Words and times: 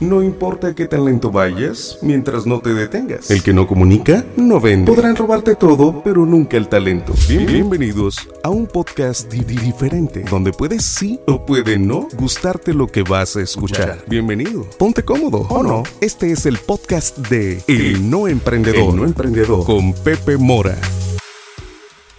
No 0.00 0.22
importa 0.22 0.76
qué 0.76 0.86
tan 0.86 1.06
lento 1.06 1.32
vayas, 1.32 1.98
mientras 2.02 2.46
no 2.46 2.60
te 2.60 2.72
detengas. 2.72 3.32
El 3.32 3.42
que 3.42 3.52
no 3.52 3.66
comunica, 3.66 4.24
no 4.36 4.60
vende. 4.60 4.92
Podrán 4.92 5.16
robarte 5.16 5.56
todo, 5.56 6.04
pero 6.04 6.24
nunca 6.24 6.56
el 6.56 6.68
talento. 6.68 7.14
bienvenidos 7.28 8.28
a 8.44 8.48
un 8.50 8.68
podcast 8.68 9.28
diferente, 9.32 10.22
donde 10.30 10.52
puedes 10.52 10.84
sí 10.84 11.18
o 11.26 11.44
puede 11.44 11.80
no 11.80 12.06
gustarte 12.16 12.74
lo 12.74 12.86
que 12.86 13.02
vas 13.02 13.34
a 13.34 13.40
escuchar. 13.40 14.04
Bienvenido. 14.06 14.64
Ponte 14.78 15.02
cómodo, 15.02 15.38
¿o 15.48 15.64
no? 15.64 15.82
Este 16.00 16.30
es 16.30 16.46
el 16.46 16.58
podcast 16.58 17.18
de 17.18 17.60
El 17.66 18.08
No 18.08 18.28
Emprendedor. 18.28 18.90
El 18.90 18.96
No 18.96 19.04
Emprendedor. 19.04 19.64
Con 19.66 19.92
Pepe 19.94 20.36
Mora. 20.36 20.78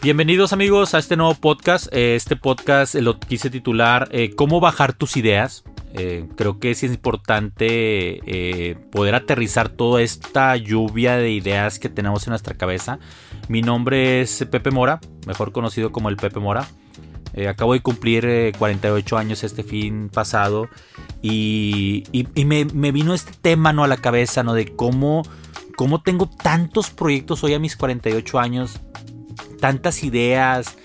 Bienvenidos 0.02 0.52
amigos 0.52 0.94
a 0.94 1.00
este 1.00 1.16
nuevo 1.16 1.34
podcast. 1.36 1.88
Eh, 1.94 2.16
este 2.16 2.36
podcast 2.36 2.96
lo 2.96 3.18
quise 3.20 3.50
titular 3.50 4.10
eh, 4.12 4.36
¿Cómo 4.36 4.60
bajar 4.60 4.92
tus 4.92 5.16
ideas? 5.16 5.64
Creo 6.36 6.60
que 6.60 6.72
es 6.72 6.84
importante 6.84 8.76
poder 8.92 9.16
aterrizar 9.16 9.70
toda 9.70 10.02
esta 10.02 10.56
lluvia 10.56 11.18
de 11.18 11.32
ideas 11.32 11.80
que 11.80 11.90
tenemos 11.90 12.28
en 12.28 12.32
nuestra 12.32 12.56
cabeza. 12.56 13.00
Mi 13.48 13.62
nombre 13.62 14.22
es 14.22 14.46
Pepe 14.52 14.72
Mora, 14.72 15.00
mejor 15.28 15.52
conocido 15.52 15.92
como 15.92 16.10
el 16.10 16.18
Pepe 16.18 16.40
Mora. 16.40 16.68
acabo 17.48 17.74
de 17.74 17.82
cumplir 17.82 18.54
48 18.58 19.18
años 19.18 19.44
este 19.44 19.64
fin 19.64 20.10
pasado 20.10 20.70
y, 21.22 22.04
me, 22.46 22.92
vino 22.92 23.14
este 23.14 23.32
tema 23.42 23.74
¿no? 23.74 23.84
a 23.84 23.88
la 23.88 23.98
cabeza 23.98 24.44
¿no? 24.44 24.54
de 24.54 24.68
cómo, 24.76 25.24
cómo 25.76 26.02
tengo 26.02 26.30
tantos 26.30 26.90
proyectos 26.92 27.44
hoy 27.44 27.54
a 27.54 27.60
mis 27.60 27.76
48 27.76 28.40
años 28.40 28.80
tantas 29.60 30.04
ideas, 30.04 30.78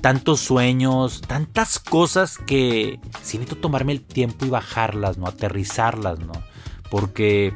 tantos 0.00 0.40
sueños, 0.40 1.22
tantas 1.26 1.78
cosas 1.78 2.38
que 2.38 3.00
sí 3.22 3.38
necesito 3.38 3.56
tomarme 3.56 3.92
el 3.92 4.02
tiempo 4.02 4.44
y 4.44 4.50
bajarlas, 4.50 5.16
¿no? 5.16 5.26
Aterrizarlas, 5.26 6.18
¿no? 6.18 6.32
Porque 6.90 7.54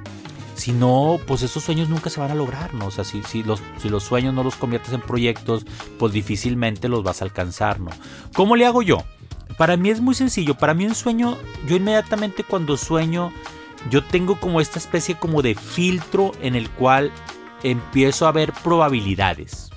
si 0.54 0.72
no, 0.72 1.20
pues 1.26 1.42
esos 1.42 1.62
sueños 1.62 1.88
nunca 1.88 2.10
se 2.10 2.20
van 2.20 2.30
a 2.30 2.34
lograr, 2.34 2.74
¿no? 2.74 2.86
O 2.86 2.90
sea, 2.90 3.04
si, 3.04 3.42
los, 3.42 3.62
si 3.76 3.88
los 3.88 4.02
sueños 4.02 4.34
no 4.34 4.42
los 4.42 4.56
conviertes 4.56 4.92
en 4.92 5.00
proyectos, 5.00 5.66
pues 5.98 6.12
difícilmente 6.12 6.88
los 6.88 7.02
vas 7.02 7.20
a 7.20 7.26
alcanzar, 7.26 7.80
¿no? 7.80 7.90
¿Cómo 8.34 8.56
le 8.56 8.66
hago 8.66 8.82
yo? 8.82 9.04
Para 9.56 9.76
mí 9.76 9.90
es 9.90 10.00
muy 10.00 10.14
sencillo, 10.14 10.56
para 10.56 10.74
mí 10.74 10.86
un 10.86 10.94
sueño, 10.94 11.36
yo 11.66 11.76
inmediatamente 11.76 12.44
cuando 12.44 12.76
sueño, 12.76 13.32
yo 13.90 14.02
tengo 14.04 14.40
como 14.40 14.60
esta 14.60 14.78
especie 14.78 15.16
como 15.16 15.42
de 15.42 15.54
filtro 15.54 16.32
en 16.40 16.54
el 16.54 16.70
cual 16.70 17.12
empiezo 17.62 18.26
a 18.26 18.32
ver 18.32 18.52
probabilidades 18.64 19.68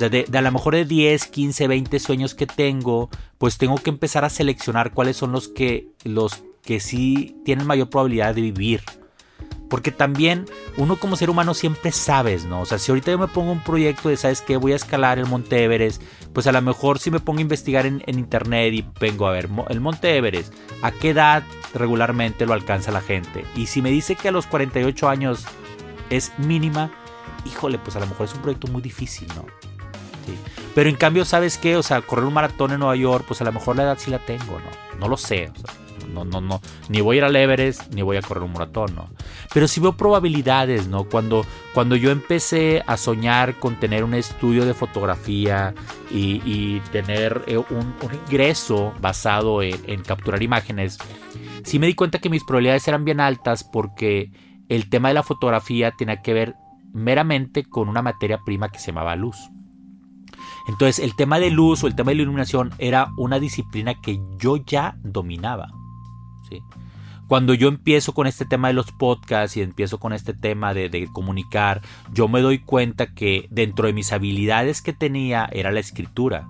sea, 0.00 0.08
de, 0.08 0.26
a 0.32 0.42
lo 0.42 0.52
mejor 0.52 0.74
de 0.74 0.84
10, 0.84 1.26
15, 1.26 1.68
20 1.68 1.98
sueños 1.98 2.34
que 2.34 2.46
tengo, 2.46 3.10
pues 3.38 3.58
tengo 3.58 3.76
que 3.76 3.90
empezar 3.90 4.24
a 4.24 4.30
seleccionar 4.30 4.92
cuáles 4.92 5.16
son 5.16 5.32
los 5.32 5.48
que, 5.48 5.88
los 6.04 6.42
que 6.62 6.80
sí 6.80 7.36
tienen 7.44 7.66
mayor 7.66 7.90
probabilidad 7.90 8.34
de 8.34 8.40
vivir. 8.42 8.82
Porque 9.68 9.92
también 9.92 10.46
uno 10.76 10.96
como 10.96 11.14
ser 11.14 11.30
humano 11.30 11.54
siempre 11.54 11.92
sabes, 11.92 12.44
¿no? 12.44 12.60
O 12.62 12.66
sea, 12.66 12.78
si 12.78 12.90
ahorita 12.90 13.12
yo 13.12 13.18
me 13.18 13.28
pongo 13.28 13.52
un 13.52 13.62
proyecto 13.62 14.08
de, 14.08 14.16
¿sabes 14.16 14.42
qué? 14.42 14.56
Voy 14.56 14.72
a 14.72 14.76
escalar 14.76 15.18
el 15.18 15.26
Monte 15.26 15.62
Everest, 15.62 16.02
pues 16.32 16.48
a 16.48 16.52
lo 16.52 16.60
mejor 16.60 16.98
si 16.98 17.12
me 17.12 17.20
pongo 17.20 17.38
a 17.38 17.42
investigar 17.42 17.86
en, 17.86 18.02
en 18.06 18.18
internet 18.18 18.74
y 18.74 18.84
vengo 19.00 19.28
a 19.28 19.32
ver 19.32 19.48
el 19.68 19.80
Monte 19.80 20.16
Everest, 20.16 20.52
¿a 20.82 20.90
qué 20.90 21.10
edad 21.10 21.44
regularmente 21.72 22.46
lo 22.46 22.52
alcanza 22.52 22.90
la 22.90 23.00
gente? 23.00 23.44
Y 23.54 23.66
si 23.66 23.80
me 23.80 23.90
dice 23.90 24.16
que 24.16 24.28
a 24.28 24.32
los 24.32 24.46
48 24.46 25.08
años 25.08 25.44
es 26.10 26.32
mínima, 26.38 26.90
híjole, 27.44 27.78
pues 27.78 27.96
a 27.96 28.00
lo 28.00 28.06
mejor 28.06 28.26
es 28.26 28.34
un 28.34 28.42
proyecto 28.42 28.66
muy 28.68 28.82
difícil, 28.82 29.28
¿no? 29.36 29.69
Pero 30.74 30.88
en 30.88 30.96
cambio, 30.96 31.24
¿sabes 31.24 31.58
qué? 31.58 31.76
O 31.76 31.82
sea, 31.82 32.00
correr 32.02 32.24
un 32.24 32.34
maratón 32.34 32.72
en 32.72 32.80
Nueva 32.80 32.96
York, 32.96 33.24
pues 33.26 33.40
a 33.40 33.44
lo 33.44 33.52
mejor 33.52 33.76
la 33.76 33.84
edad 33.84 33.98
sí 33.98 34.10
la 34.10 34.18
tengo, 34.18 34.58
¿no? 34.58 34.98
No 34.98 35.08
lo 35.08 35.16
sé. 35.16 35.50
no, 36.14 36.24
no, 36.24 36.40
no. 36.40 36.60
Ni 36.88 37.00
voy 37.00 37.16
a 37.16 37.18
ir 37.18 37.24
al 37.24 37.36
Everest, 37.36 37.92
ni 37.94 38.02
voy 38.02 38.16
a 38.16 38.22
correr 38.22 38.42
un 38.44 38.52
maratón, 38.52 38.94
¿no? 38.94 39.10
Pero 39.52 39.66
sí 39.68 39.80
veo 39.80 39.96
probabilidades, 39.96 40.86
¿no? 40.86 41.04
Cuando, 41.04 41.44
cuando 41.74 41.96
yo 41.96 42.10
empecé 42.10 42.82
a 42.86 42.96
soñar 42.96 43.58
con 43.58 43.80
tener 43.80 44.04
un 44.04 44.14
estudio 44.14 44.64
de 44.64 44.74
fotografía 44.74 45.74
y, 46.10 46.80
tener 46.92 47.42
eh, 47.46 47.58
un, 47.58 47.94
ingreso 48.26 48.92
basado 49.00 49.62
en 49.62 50.02
capturar 50.02 50.42
imágenes, 50.42 50.98
sí 51.64 51.78
me 51.78 51.86
di 51.86 51.94
cuenta 51.94 52.18
que 52.18 52.30
mis 52.30 52.44
probabilidades 52.44 52.86
eran 52.88 53.04
bien 53.04 53.20
altas 53.20 53.64
porque 53.64 54.30
el 54.68 54.88
tema 54.88 55.08
de 55.08 55.14
la 55.14 55.22
fotografía 55.22 55.92
tenía 55.92 56.22
que 56.22 56.32
ver 56.32 56.54
meramente 56.92 57.64
con 57.64 57.88
una 57.88 58.02
materia 58.02 58.38
prima 58.44 58.70
que 58.70 58.78
se 58.78 58.88
llamaba 58.88 59.16
luz. 59.16 59.36
Entonces 60.68 60.98
el 61.04 61.14
tema 61.16 61.38
de 61.38 61.50
luz 61.50 61.82
o 61.82 61.86
el 61.86 61.94
tema 61.94 62.10
de 62.10 62.16
la 62.16 62.22
iluminación 62.22 62.72
era 62.78 63.12
una 63.16 63.38
disciplina 63.38 64.00
que 64.00 64.20
yo 64.38 64.56
ya 64.56 64.96
dominaba. 65.02 65.68
Cuando 67.30 67.54
yo 67.54 67.68
empiezo 67.68 68.12
con 68.12 68.26
este 68.26 68.44
tema 68.44 68.66
de 68.66 68.74
los 68.74 68.90
podcasts 68.90 69.56
y 69.56 69.62
empiezo 69.62 70.00
con 70.00 70.12
este 70.12 70.34
tema 70.34 70.74
de, 70.74 71.08
comunicar, 71.12 71.80
yo 72.12 72.26
me 72.26 72.40
doy 72.40 72.58
cuenta 72.58 73.14
que 73.14 73.46
dentro 73.52 73.86
de 73.86 73.92
mis 73.92 74.12
habilidades 74.12 74.82
que 74.82 74.92
tenía 74.92 75.48
era 75.52 75.70
la 75.70 75.78
escritura. 75.78 76.48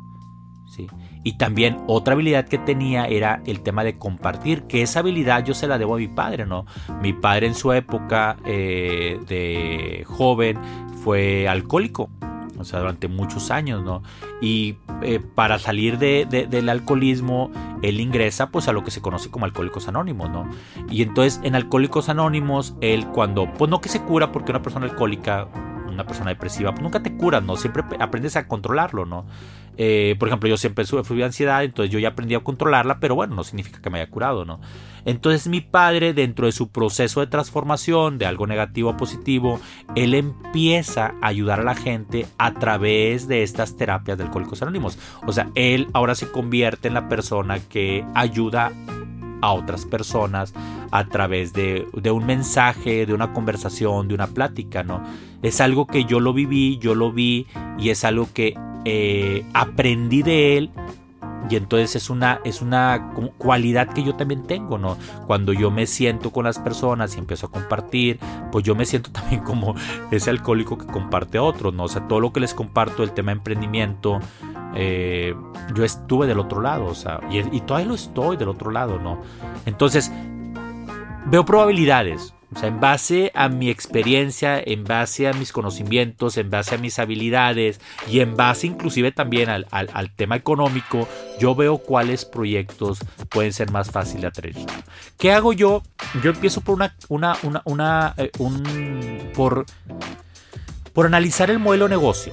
Y 1.23 1.37
también 1.37 1.77
otra 1.87 2.15
habilidad 2.15 2.49
que 2.49 2.57
tenía 2.57 3.05
era 3.05 3.43
el 3.45 3.61
tema 3.61 3.85
de 3.85 3.99
compartir, 3.99 4.63
que 4.63 4.81
esa 4.81 5.01
habilidad 5.01 5.45
yo 5.45 5.53
se 5.53 5.67
la 5.67 5.77
debo 5.77 5.97
a 5.97 5.99
mi 5.99 6.09
padre, 6.09 6.47
¿no? 6.47 6.65
Mi 7.03 7.13
padre 7.13 7.49
en 7.49 7.55
su 7.55 7.75
época 7.75 8.39
eh, 8.47 9.21
de 9.29 10.05
joven 10.07 10.59
fue 11.05 11.47
alcohólico 11.47 12.09
o 12.61 12.65
sea, 12.65 12.81
durante 12.81 13.09
muchos 13.09 13.51
años, 13.51 13.83
¿no? 13.83 14.03
Y 14.41 14.77
eh, 15.03 15.21
para 15.21 15.59
salir 15.59 15.99
de, 15.99 16.27
del 16.27 16.69
alcoholismo, 16.69 17.51
él 17.83 18.01
ingresa 18.01 18.51
pues 18.51 18.69
a 18.69 18.73
lo 18.73 18.85
que 18.85 18.91
se 18.91 19.01
conoce 19.01 19.31
como 19.31 19.47
Alcohólicos 19.47 19.89
Anónimos, 19.89 20.31
¿no? 20.31 20.49
Y 20.91 21.03
entonces 21.03 21.41
en 21.43 21.55
Alcohólicos 21.55 22.09
Anónimos, 22.09 22.75
él 22.81 23.07
cuando, 23.07 23.53
pues 23.55 23.71
no 23.71 23.81
que 23.81 23.89
se 23.89 24.03
cura 24.03 24.33
porque 24.33 24.53
una 24.53 24.63
persona 24.63 24.87
alcohólica, 24.87 25.49
una 26.01 26.07
persona 26.07 26.31
depresiva, 26.31 26.73
pues 26.73 26.83
nunca 26.83 27.03
te 27.03 27.17
curas, 27.17 27.43
¿no? 27.43 27.57
Siempre 27.57 27.83
aprendes 27.99 28.37
a 28.37 28.47
controlarlo, 28.47 29.07
¿no? 29.07 29.27
Eh, 29.77 30.17
por 30.19 30.29
ejemplo, 30.29 30.49
yo 30.49 30.57
siempre 30.57 30.85
sufrí 30.85 31.17
de 31.17 31.25
ansiedad, 31.25 31.65
entonces 31.65 31.91
yo 31.91 31.99
ya 31.99 32.09
aprendí 32.09 32.35
a 32.35 32.41
controlarla, 32.41 33.01
pero 33.01 33.15
bueno, 33.15 33.35
no 33.35 33.45
significa 33.45 33.81
que 33.81 33.89
me 33.89 33.99
haya 34.01 34.11
curado, 34.11 34.45
¿no? 34.45 34.61
Entonces 35.05 35.49
mi 35.49 35.61
padre, 35.61 36.13
dentro 36.13 36.47
de 36.47 36.53
su 36.53 36.69
proceso 36.69 37.21
de 37.21 37.27
transformación 37.27 38.19
de 38.19 38.27
algo 38.27 38.47
negativo 38.47 38.91
a 38.91 38.97
positivo, 38.97 39.61
él 39.95 40.15
empieza 40.15 41.15
a 41.23 41.29
ayudar 41.29 41.61
a 41.61 41.65
la 41.65 41.75
gente 41.75 42.27
a 42.37 42.53
través 42.55 43.29
de 43.29 43.43
estas 43.43 43.77
terapias 43.77 44.19
de 44.19 44.25
alcohólicos 44.25 44.61
anónimos. 44.61 44.99
O 45.27 45.33
sea, 45.33 45.49
él 45.55 45.89
ahora 45.95 46.15
se 46.15 46.31
convierte 46.31 46.89
en 46.89 46.95
la 46.95 47.09
persona 47.09 47.61
que 47.61 48.05
ayuda 48.15 48.73
otras 49.43 49.87
personas 49.87 50.55
a 50.91 51.05
través 51.05 51.53
de, 51.53 51.87
de, 51.95 52.11
un 52.11 52.27
mensaje, 52.27 53.07
de 53.07 53.15
una 53.15 53.33
conversación, 53.33 54.09
de 54.09 54.15
una 54.15 54.29
plática, 54.29 54.83
¿no? 54.83 55.03
Es 55.43 55.61
algo 55.61 55.87
que 55.87 56.05
yo 56.05 56.21
lo 56.21 56.33
viví, 56.33 56.79
yo 56.79 56.95
lo 56.95 57.13
vi 57.13 57.47
y 57.79 57.91
es 57.91 58.05
algo 58.05 58.29
que 58.33 58.55
eh, 58.85 59.45
aprendí 59.53 60.23
de 60.23 60.57
él 60.57 60.71
y 61.49 61.57
entonces 61.57 61.97
es 61.97 62.11
una, 62.11 62.41
es 62.45 62.61
una 62.61 63.13
cualidad 63.39 63.89
que 63.93 64.03
yo 64.03 64.15
también 64.15 64.45
tengo, 64.45 64.79
¿no? 64.79 64.97
Cuando 65.27 65.53
yo 65.53 65.71
me 65.71 65.87
siento 65.87 66.31
con 66.31 66.45
las 66.45 66.59
personas 66.59 67.17
y 67.17 67.19
empiezo 67.19 67.47
a 67.47 67.51
compartir, 67.51 68.21
pues 68.53 68.65
yo 68.65 68.75
me 68.75 68.85
siento 68.85 69.11
también 69.13 69.43
como 69.43 69.75
ese 70.11 70.31
alcohólico 70.31 70.79
que 70.79 70.87
comparte 70.87 71.39
a 71.39 71.43
otros, 71.43 71.75
¿no? 71.75 71.85
O 71.85 71.89
sea, 71.89 72.07
todo 72.07 72.21
lo 72.21 72.33
que 72.33 72.41
les 72.41 72.55
comparto, 72.55 73.03
el 73.03 73.13
tema 73.13 73.33
de 73.33 73.39
emprendimiento, 73.39 74.21
eh, 74.75 75.35
yo 75.75 75.85
estuve 75.85 76.27
del 76.27 76.39
otro 76.39 76.61
lado, 76.61 76.87
o 76.87 76.95
sea, 76.95 77.21
y, 77.31 77.61
todavía 77.61 77.89
lo 77.89 77.95
estoy 77.95 78.37
del 78.37 78.49
otro 78.49 78.71
lado, 78.71 78.99
¿no? 78.99 79.21
Entonces, 79.67 80.11
veo 81.27 81.45
probabilidades, 81.45 82.35
o 82.55 82.59
sea, 82.59 82.69
en 82.69 82.81
base 82.81 83.31
a 83.35 83.49
mi 83.49 83.71
experiencia, 83.71 84.61
en 84.65 84.85
base 84.85 85.29
a 85.29 85.33
mis 85.33 85.53
conocimientos, 85.53 86.37
en 86.37 86.51
base 86.51 86.75
a 86.75 86.79
mis 86.79 86.99
habilidades 86.99 87.81
y 88.09 88.21
en 88.21 88.37
base 88.37 88.67
inclusive 88.67 89.13
también 89.13 89.49
al, 89.49 90.11
tema 90.17 90.35
económico, 90.35 91.09
yo 91.39 91.55
veo 91.55 91.79
cuáles 91.79 92.25
proyectos 92.25 92.99
pueden 93.29 93.53
ser 93.53 93.71
más 93.71 93.91
fáciles 93.91 94.23
de 94.23 94.29
aterrizar. 94.29 94.85
¿Qué 95.17 95.33
hago 95.33 95.53
yo? 95.53 95.83
Yo 96.25 96.31
empiezo 96.31 96.61
por 96.61 96.79
una, 97.09 98.15
eh, 98.17 98.31
por, 99.35 99.67
por 100.93 101.07
analizar 101.07 101.51
el 101.51 101.61
modelo 101.61 101.89
negocio. 101.89 102.33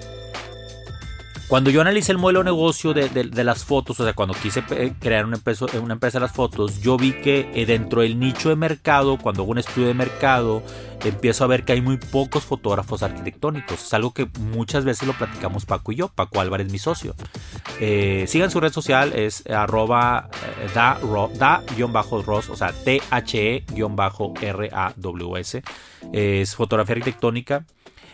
Cuando 1.47 1.69
yo 1.69 1.79
analicé 1.79 2.11
el 2.11 2.17
modelo 2.17 2.39
de 2.39 2.45
negocio 2.45 2.93
de, 2.93 3.43
las 3.45 3.63
fotos, 3.63 3.97
o 4.01 4.03
sea, 4.03 4.11
cuando 4.11 4.33
quise 4.33 4.61
eh, 4.71 4.91
crear 4.99 5.23
una 5.25 5.37
empresa, 5.37 5.65
una 5.81 5.93
empresa 5.93 6.19
de 6.19 6.23
las 6.23 6.33
fotos, 6.33 6.81
yo 6.81 6.97
vi 6.97 7.13
que 7.13 7.49
eh, 7.53 7.65
dentro 7.65 8.01
del 8.01 8.19
nicho 8.19 8.49
de 8.49 8.57
mercado, 8.57 9.17
cuando 9.17 9.43
hago 9.43 9.51
un 9.51 9.57
estudio 9.57 9.87
de 9.87 9.93
mercado, 9.93 10.61
empiezo 11.05 11.45
a 11.45 11.47
ver 11.47 11.63
que 11.63 11.71
hay 11.71 11.79
muy 11.79 11.95
pocos 11.95 12.43
fotógrafos 12.43 13.01
arquitectónicos. 13.01 13.81
Es 13.81 13.93
algo 13.93 14.13
que 14.13 14.27
muchas 14.39 14.83
veces 14.83 15.07
lo 15.07 15.13
platicamos 15.13 15.65
Paco 15.65 15.93
y 15.93 15.95
yo. 15.95 16.09
Paco 16.09 16.41
Álvarez, 16.41 16.69
mi 16.69 16.79
socio. 16.79 17.15
Eh, 17.79 18.25
sigan 18.27 18.51
su 18.51 18.59
red 18.59 18.73
social, 18.73 19.13
es 19.13 19.47
arroba 19.47 20.29
da-ros, 20.73 22.49
o 22.49 22.57
sea, 22.57 22.73
T-H-E-R-A-W-S. 22.73 23.73
Es 26.11 26.55
fotografía 26.55 26.95
arquitectónica. 26.95 27.65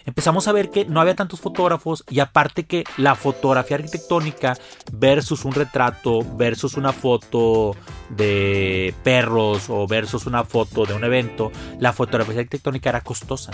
Empezamos 0.05 0.47
a 0.47 0.51
ver 0.51 0.69
que 0.69 0.85
no 0.85 1.01
había 1.01 1.15
tantos 1.15 1.39
fotógrafos 1.39 2.03
y 2.09 2.19
aparte 2.19 2.65
que 2.65 2.83
la 2.97 3.15
fotografía 3.15 3.77
arquitectónica 3.77 4.57
versus 4.91 5.45
un 5.45 5.53
retrato 5.53 6.19
versus 6.35 6.75
una 6.75 6.93
foto 6.93 7.75
de 8.09 8.93
perros 9.03 9.69
o 9.69 9.87
versus 9.87 10.25
una 10.25 10.43
foto 10.43 10.85
de 10.85 10.93
un 10.93 11.03
evento, 11.03 11.51
la 11.79 11.93
fotografía 11.93 12.39
arquitectónica 12.39 12.89
era 12.89 13.01
costosa. 13.01 13.51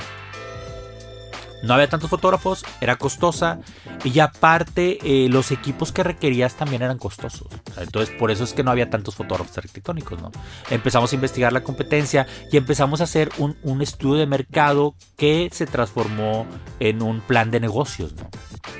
No 1.63 1.73
había 1.73 1.89
tantos 1.89 2.09
fotógrafos, 2.09 2.65
era 2.81 2.95
costosa 2.95 3.59
y 4.03 4.19
aparte 4.19 4.97
eh, 5.03 5.29
los 5.29 5.51
equipos 5.51 5.91
que 5.91 6.03
requerías 6.03 6.55
también 6.55 6.81
eran 6.81 6.97
costosos. 6.97 7.47
entonces 7.77 8.15
por 8.17 8.31
eso 8.31 8.43
es 8.43 8.53
que 8.53 8.63
no 8.63 8.71
había 8.71 8.89
tantos 8.89 9.15
fotógrafos 9.15 9.57
arquitectónicos. 9.57 10.21
¿no? 10.21 10.31
Empezamos 10.69 11.11
a 11.11 11.15
investigar 11.15 11.51
la 11.51 11.63
competencia 11.63 12.27
y 12.51 12.57
empezamos 12.57 13.01
a 13.01 13.05
hacer 13.05 13.29
un, 13.37 13.57
un, 13.63 13.81
estudio 13.81 14.19
de 14.19 14.27
mercado 14.27 14.95
que 15.17 15.49
se 15.51 15.65
transformó 15.65 16.45
en 16.79 17.01
un 17.01 17.21
plan 17.21 17.51
de 17.51 17.59
negocios. 17.59 18.13
¿no? 18.13 18.29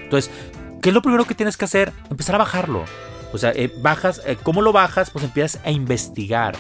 Entonces, 0.02 0.32
¿qué 0.82 0.90
es 0.90 0.96
lo 0.96 1.02
primero 1.02 1.26
que 1.26 1.36
tienes 1.36 1.58
que 1.58 1.66
hacer? 1.66 1.92
Empezar 2.10 2.36
a 2.36 2.40
bajarlo. 2.40 2.86
O 3.32 3.38
sea, 3.38 3.52
eh, 3.52 3.72
bajas, 3.82 4.22
eh, 4.26 4.38
¿cómo 4.42 4.62
lo 4.62 4.72
bajas? 4.72 5.12
Pues 5.12 5.24
empiezas 5.24 5.62
a 5.64 5.72
investigar. 5.72 6.56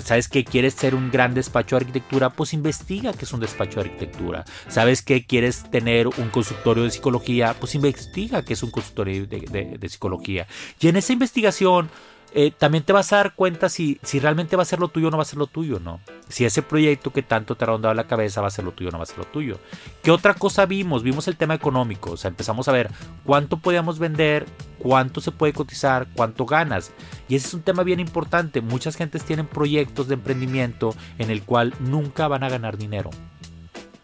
¿Sabes 0.00 0.28
que 0.28 0.44
quieres 0.44 0.74
ser 0.74 0.94
un 0.94 1.10
gran 1.10 1.34
despacho 1.34 1.76
de 1.76 1.84
arquitectura? 1.84 2.30
Pues 2.30 2.54
investiga 2.54 3.12
que 3.12 3.24
es 3.24 3.32
un 3.32 3.40
despacho 3.40 3.80
de 3.80 3.90
arquitectura. 3.90 4.44
¿Sabes 4.68 5.02
que 5.02 5.26
quieres 5.26 5.64
tener 5.70 6.06
un 6.06 6.30
consultorio 6.30 6.84
de 6.84 6.90
psicología? 6.90 7.54
Pues 7.58 7.74
investiga 7.74 8.42
que 8.42 8.54
es 8.54 8.62
un 8.62 8.70
consultorio 8.70 9.26
de 9.26 9.88
psicología. 9.88 10.46
Y 10.80 10.88
en 10.88 10.96
esa 10.96 11.12
investigación 11.12 11.90
eh, 12.34 12.50
también 12.56 12.84
te 12.84 12.92
vas 12.92 13.12
a 13.12 13.16
dar 13.16 13.34
cuenta 13.34 13.68
si, 13.68 13.98
si 14.02 14.18
realmente 14.18 14.56
va 14.56 14.62
a 14.62 14.66
ser 14.66 14.80
lo 14.80 14.88
tuyo 14.88 15.08
o 15.08 15.10
no 15.10 15.18
va 15.18 15.22
a 15.22 15.26
ser 15.26 15.38
lo 15.38 15.46
tuyo, 15.46 15.80
¿no? 15.80 16.00
Si 16.28 16.44
ese 16.44 16.62
proyecto 16.62 17.12
que 17.12 17.22
tanto 17.22 17.56
te 17.56 17.64
ha 17.64 17.66
rondado 17.66 17.94
la 17.94 18.06
cabeza 18.06 18.40
va 18.40 18.48
a 18.48 18.50
ser 18.50 18.64
lo 18.64 18.72
tuyo 18.72 18.88
o 18.88 18.92
no 18.92 18.98
va 18.98 19.04
a 19.04 19.06
ser 19.06 19.18
lo 19.18 19.24
tuyo. 19.24 19.58
¿Qué 20.02 20.10
otra 20.10 20.34
cosa 20.34 20.64
vimos? 20.64 21.02
Vimos 21.02 21.28
el 21.28 21.36
tema 21.36 21.54
económico, 21.54 22.12
o 22.12 22.16
sea, 22.16 22.30
empezamos 22.30 22.68
a 22.68 22.72
ver 22.72 22.90
cuánto 23.24 23.58
podíamos 23.58 23.98
vender, 23.98 24.46
cuánto 24.78 25.20
se 25.20 25.30
puede 25.30 25.52
cotizar, 25.52 26.08
cuánto 26.14 26.46
ganas. 26.46 26.92
Y 27.28 27.36
ese 27.36 27.48
es 27.48 27.54
un 27.54 27.62
tema 27.62 27.82
bien 27.82 28.00
importante. 28.00 28.62
Muchas 28.62 28.96
gentes 28.96 29.24
tienen 29.24 29.46
proyectos 29.46 30.08
de 30.08 30.14
emprendimiento 30.14 30.94
en 31.18 31.30
el 31.30 31.42
cual 31.42 31.74
nunca 31.80 32.28
van 32.28 32.44
a 32.44 32.48
ganar 32.48 32.78
dinero. 32.78 33.10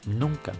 Nunca. 0.06 0.52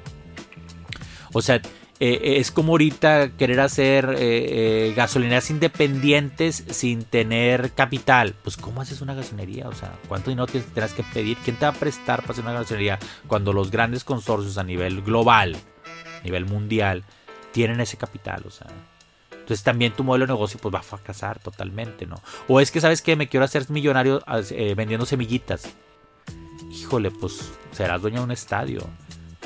O 1.33 1.43
sea, 1.43 1.61
eh, 2.01 2.21
eh, 2.23 2.37
es 2.39 2.53
como 2.53 2.73
ahorita 2.73 3.31
querer 3.31 3.59
hacer 3.59 4.15
eh, 4.17 4.93
gasolineras 4.97 5.51
independientes 5.51 6.65
sin 6.71 7.03
tener 7.03 7.73
capital. 7.73 8.37
Pues, 8.43 8.57
¿cómo 8.57 8.81
haces 8.81 9.01
una 9.01 9.15
gasolinería? 9.15 9.69
O 9.69 9.75
sea, 9.75 9.93
¿cuánto 10.07 10.31
dinero 10.31 10.47
tendrás 10.47 10.93
que 10.93 11.03
pedir? 11.03 11.37
¿Quién 11.39 11.57
te 11.57 11.65
va 11.67 11.73
a 11.73 11.75
prestar 11.75 12.21
para 12.21 12.33
hacer 12.33 12.45
una 12.45 12.53
gasolinería 12.53 13.01
cuando 13.27 13.53
los 13.53 13.73
grandes 13.73 14.05
consorcios 14.05 14.59
a 14.59 14.65
nivel 14.65 15.03
global, 15.03 15.57
a 16.21 16.23
nivel 16.23 16.45
mundial, 16.47 17.03
tienen 17.51 17.81
ese 17.81 17.97
capital? 17.97 18.45
O 18.47 18.51
sea, 18.51 18.69
entonces 19.33 19.65
también 19.65 19.93
tu 19.93 20.05
modelo 20.05 20.27
de 20.27 20.33
negocio 20.35 20.61
pues 20.63 20.73
va 20.73 20.79
a 20.79 20.83
fracasar 20.83 21.41
totalmente, 21.41 22.07
¿no? 22.07 22.23
O 22.47 22.61
es 22.61 22.71
que, 22.71 22.81
¿sabes 22.81 23.03
que 23.03 23.17
Me 23.17 23.29
quiero 23.29 23.45
hacer 23.45 23.69
millonario 23.71 24.23
vendiendo 24.77 25.05
semillitas. 25.05 25.69
Híjole, 26.71 27.11
pues 27.11 27.51
serás 27.73 28.03
dueño 28.03 28.19
de 28.19 28.25
un 28.25 28.31
estadio 28.31 28.87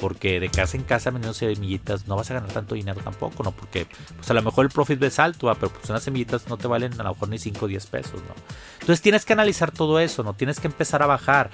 porque 0.02 0.40
de 0.40 0.48
casa 0.48 0.76
en 0.76 0.82
casa 0.82 1.12
vendiendo 1.12 1.32
semillitas 1.32 2.08
no 2.08 2.16
vas 2.16 2.28
a 2.32 2.34
ganar 2.34 2.50
tanto 2.50 2.74
dinero 2.74 3.00
tampoco, 3.04 3.44
¿no? 3.44 3.52
Porque 3.52 3.86
pues 4.16 4.28
a 4.28 4.34
lo 4.34 4.42
mejor 4.42 4.64
el 4.64 4.72
profit 4.72 5.00
es 5.00 5.20
alto, 5.20 5.54
pero 5.60 5.72
pues 5.72 5.88
unas 5.90 6.02
semillitas 6.02 6.48
no 6.48 6.56
te 6.56 6.66
valen 6.66 6.92
a 7.00 7.04
lo 7.04 7.10
mejor 7.10 7.28
ni 7.28 7.38
5 7.38 7.64
o 7.64 7.68
10 7.68 7.86
pesos, 7.86 8.14
¿no? 8.14 8.34
Entonces 8.80 9.00
tienes 9.00 9.24
que 9.24 9.32
analizar 9.32 9.70
todo 9.70 10.00
eso, 10.00 10.24
¿no? 10.24 10.34
Tienes 10.34 10.58
que 10.58 10.66
empezar 10.66 11.04
a 11.04 11.06
bajar. 11.06 11.50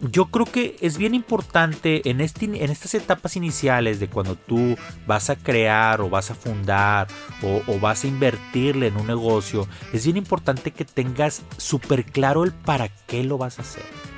Yo 0.00 0.26
creo 0.26 0.44
que 0.44 0.76
es 0.82 0.98
bien 0.98 1.14
importante 1.14 2.10
en, 2.10 2.20
este, 2.20 2.44
en 2.44 2.70
estas 2.70 2.92
etapas 2.92 3.36
iniciales 3.36 4.00
de 4.00 4.08
cuando 4.08 4.34
tú 4.34 4.76
vas 5.06 5.30
a 5.30 5.36
crear 5.36 6.02
o 6.02 6.10
vas 6.10 6.30
a 6.30 6.34
fundar 6.34 7.06
o, 7.42 7.62
o 7.66 7.80
vas 7.80 8.04
a 8.04 8.06
invertirle 8.06 8.88
en 8.88 8.98
un 8.98 9.06
negocio, 9.06 9.66
es 9.94 10.04
bien 10.04 10.18
importante 10.18 10.72
que 10.72 10.84
tengas 10.84 11.40
súper 11.56 12.04
claro 12.04 12.44
el 12.44 12.52
para 12.52 12.90
qué 13.06 13.24
lo 13.24 13.38
vas 13.38 13.58
a 13.58 13.62
hacer. 13.62 14.17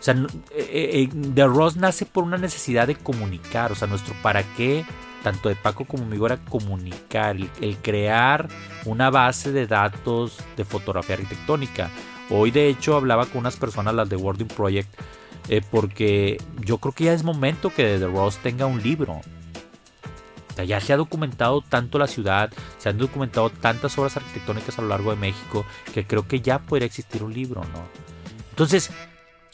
O 0.00 0.02
sea, 0.02 0.14
eh, 0.14 0.30
eh, 0.50 1.08
The 1.34 1.44
Ross 1.44 1.76
nace 1.76 2.06
por 2.06 2.24
una 2.24 2.38
necesidad 2.38 2.86
de 2.86 2.94
comunicar. 2.94 3.70
O 3.70 3.74
sea, 3.74 3.86
nuestro 3.86 4.14
para 4.22 4.42
qué, 4.54 4.86
tanto 5.22 5.50
de 5.50 5.56
Paco 5.56 5.84
como 5.84 6.06
mío, 6.06 6.24
era 6.24 6.38
comunicar, 6.38 7.36
el, 7.60 7.76
crear 7.82 8.48
una 8.86 9.10
base 9.10 9.52
de 9.52 9.66
datos 9.66 10.38
de 10.56 10.64
fotografía 10.64 11.16
arquitectónica. 11.16 11.90
Hoy, 12.30 12.50
de 12.50 12.68
hecho, 12.68 12.96
hablaba 12.96 13.26
con 13.26 13.40
unas 13.40 13.56
personas, 13.56 13.94
las 13.94 14.08
de 14.08 14.16
Wording 14.16 14.46
Project, 14.46 14.88
eh, 15.50 15.60
porque 15.70 16.40
yo 16.64 16.78
creo 16.78 16.92
que 16.92 17.04
ya 17.04 17.12
es 17.12 17.22
momento 17.22 17.68
que 17.68 17.98
The 17.98 18.06
Ross 18.06 18.38
tenga 18.38 18.64
un 18.64 18.82
libro. 18.82 19.20
O 20.50 20.52
sea, 20.54 20.64
ya 20.64 20.80
se 20.80 20.94
ha 20.94 20.96
documentado 20.96 21.60
tanto 21.60 21.98
la 21.98 22.06
ciudad, 22.06 22.50
se 22.78 22.88
han 22.88 22.96
documentado 22.96 23.50
tantas 23.50 23.98
obras 23.98 24.16
arquitectónicas 24.16 24.78
a 24.78 24.82
lo 24.82 24.88
largo 24.88 25.10
de 25.10 25.16
México, 25.16 25.66
que 25.92 26.06
creo 26.06 26.26
que 26.26 26.40
ya 26.40 26.58
podría 26.58 26.86
existir 26.86 27.22
un 27.22 27.34
libro, 27.34 27.60
¿no? 27.60 27.82
Entonces, 28.50 28.90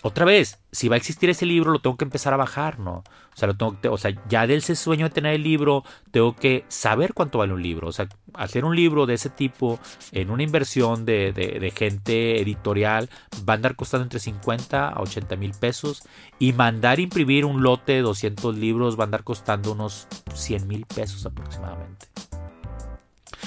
otra 0.03 0.25
vez, 0.25 0.61
si 0.73 0.89
va 0.89 0.95
a 0.95 0.99
existir 0.99 1.31
ese 1.31 1.47
libro, 1.47 1.73
lo 1.73 1.81
tengo 1.81 1.97
que 1.97 2.05
empezar 2.05 2.33
a 2.35 2.37
bajar, 2.37 2.79
¿no? 2.79 3.03
O 3.37 3.39
sea, 3.39 3.49
lo 3.49 3.57
tengo 3.57 3.77
o 3.91 3.99
sea, 3.99 4.13
ya 4.29 4.47
del 4.47 4.59
ese 4.59 4.77
sueño 4.77 5.09
de 5.09 5.15
tener 5.15 5.35
el 5.35 5.43
libro, 5.43 5.85
tengo 6.11 6.37
que 6.37 6.65
saber 6.69 7.13
cuánto 7.13 7.39
vale 7.39 7.53
un 7.53 7.63
libro. 7.63 7.89
O 7.89 7.93
sea, 7.93 8.09
hacer 8.35 8.65
un 8.65 8.77
libro 8.77 9.07
de 9.07 9.15
ese 9.15 9.31
tipo 9.31 9.79
en 10.13 10.31
una 10.31 10.43
inversión 10.43 11.05
de, 11.05 11.33
de, 11.33 11.71
gente 11.71 12.41
editorial 12.41 13.11
va 13.49 13.55
a 13.55 13.57
andar 13.57 13.75
costando 13.75 14.05
entre 14.05 14.21
50 14.21 14.89
a 14.89 15.01
80 15.01 15.37
mil 15.37 15.53
pesos. 15.53 16.03
Y 16.39 16.53
mandar 16.53 17.01
imprimir 17.01 17.45
un 17.45 17.63
lote 17.63 17.93
de 17.93 18.03
200 18.03 18.57
libros 18.57 18.99
va 18.99 19.03
a 19.03 19.07
andar 19.07 19.25
costando 19.25 19.73
unos 19.73 20.07
100 20.35 20.67
mil 20.67 20.87
pesos 20.87 21.27
aproximadamente. 21.27 22.07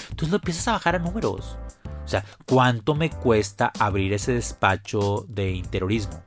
Entonces 0.09 0.29
lo 0.29 0.37
empiezas 0.37 0.67
a 0.67 0.73
bajar 0.73 0.95
a 0.95 0.99
números. 0.99 1.57
O 2.03 2.07
sea, 2.07 2.25
¿cuánto 2.45 2.95
me 2.95 3.11
cuesta 3.11 3.71
abrir 3.79 4.13
ese 4.13 4.33
despacho 4.33 5.25
de 5.29 5.51
interiorismo? 5.51 6.23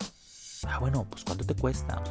Ah, 0.67 0.79
bueno, 0.79 1.07
pues 1.09 1.25
¿cuánto 1.25 1.45
te 1.45 1.55
cuesta? 1.55 2.03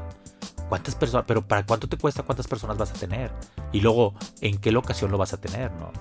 ¿Cuántas 0.69 0.95
personas? 0.95 1.25
Pero 1.27 1.45
¿para 1.45 1.65
cuánto 1.65 1.88
te 1.88 1.98
cuesta? 1.98 2.24
¿Cuántas 2.24 2.48
personas 2.48 2.77
vas 2.77 2.92
a 2.92 2.94
tener? 2.95 3.31
Y 3.71 3.81
luego, 3.81 4.13
¿en 4.42 4.57
qué 4.57 4.71
locación 4.71 5.12
lo 5.12 5.18
vas 5.18 5.33
a 5.33 5.39
tener? 5.39 5.71
¿no? 5.74 5.92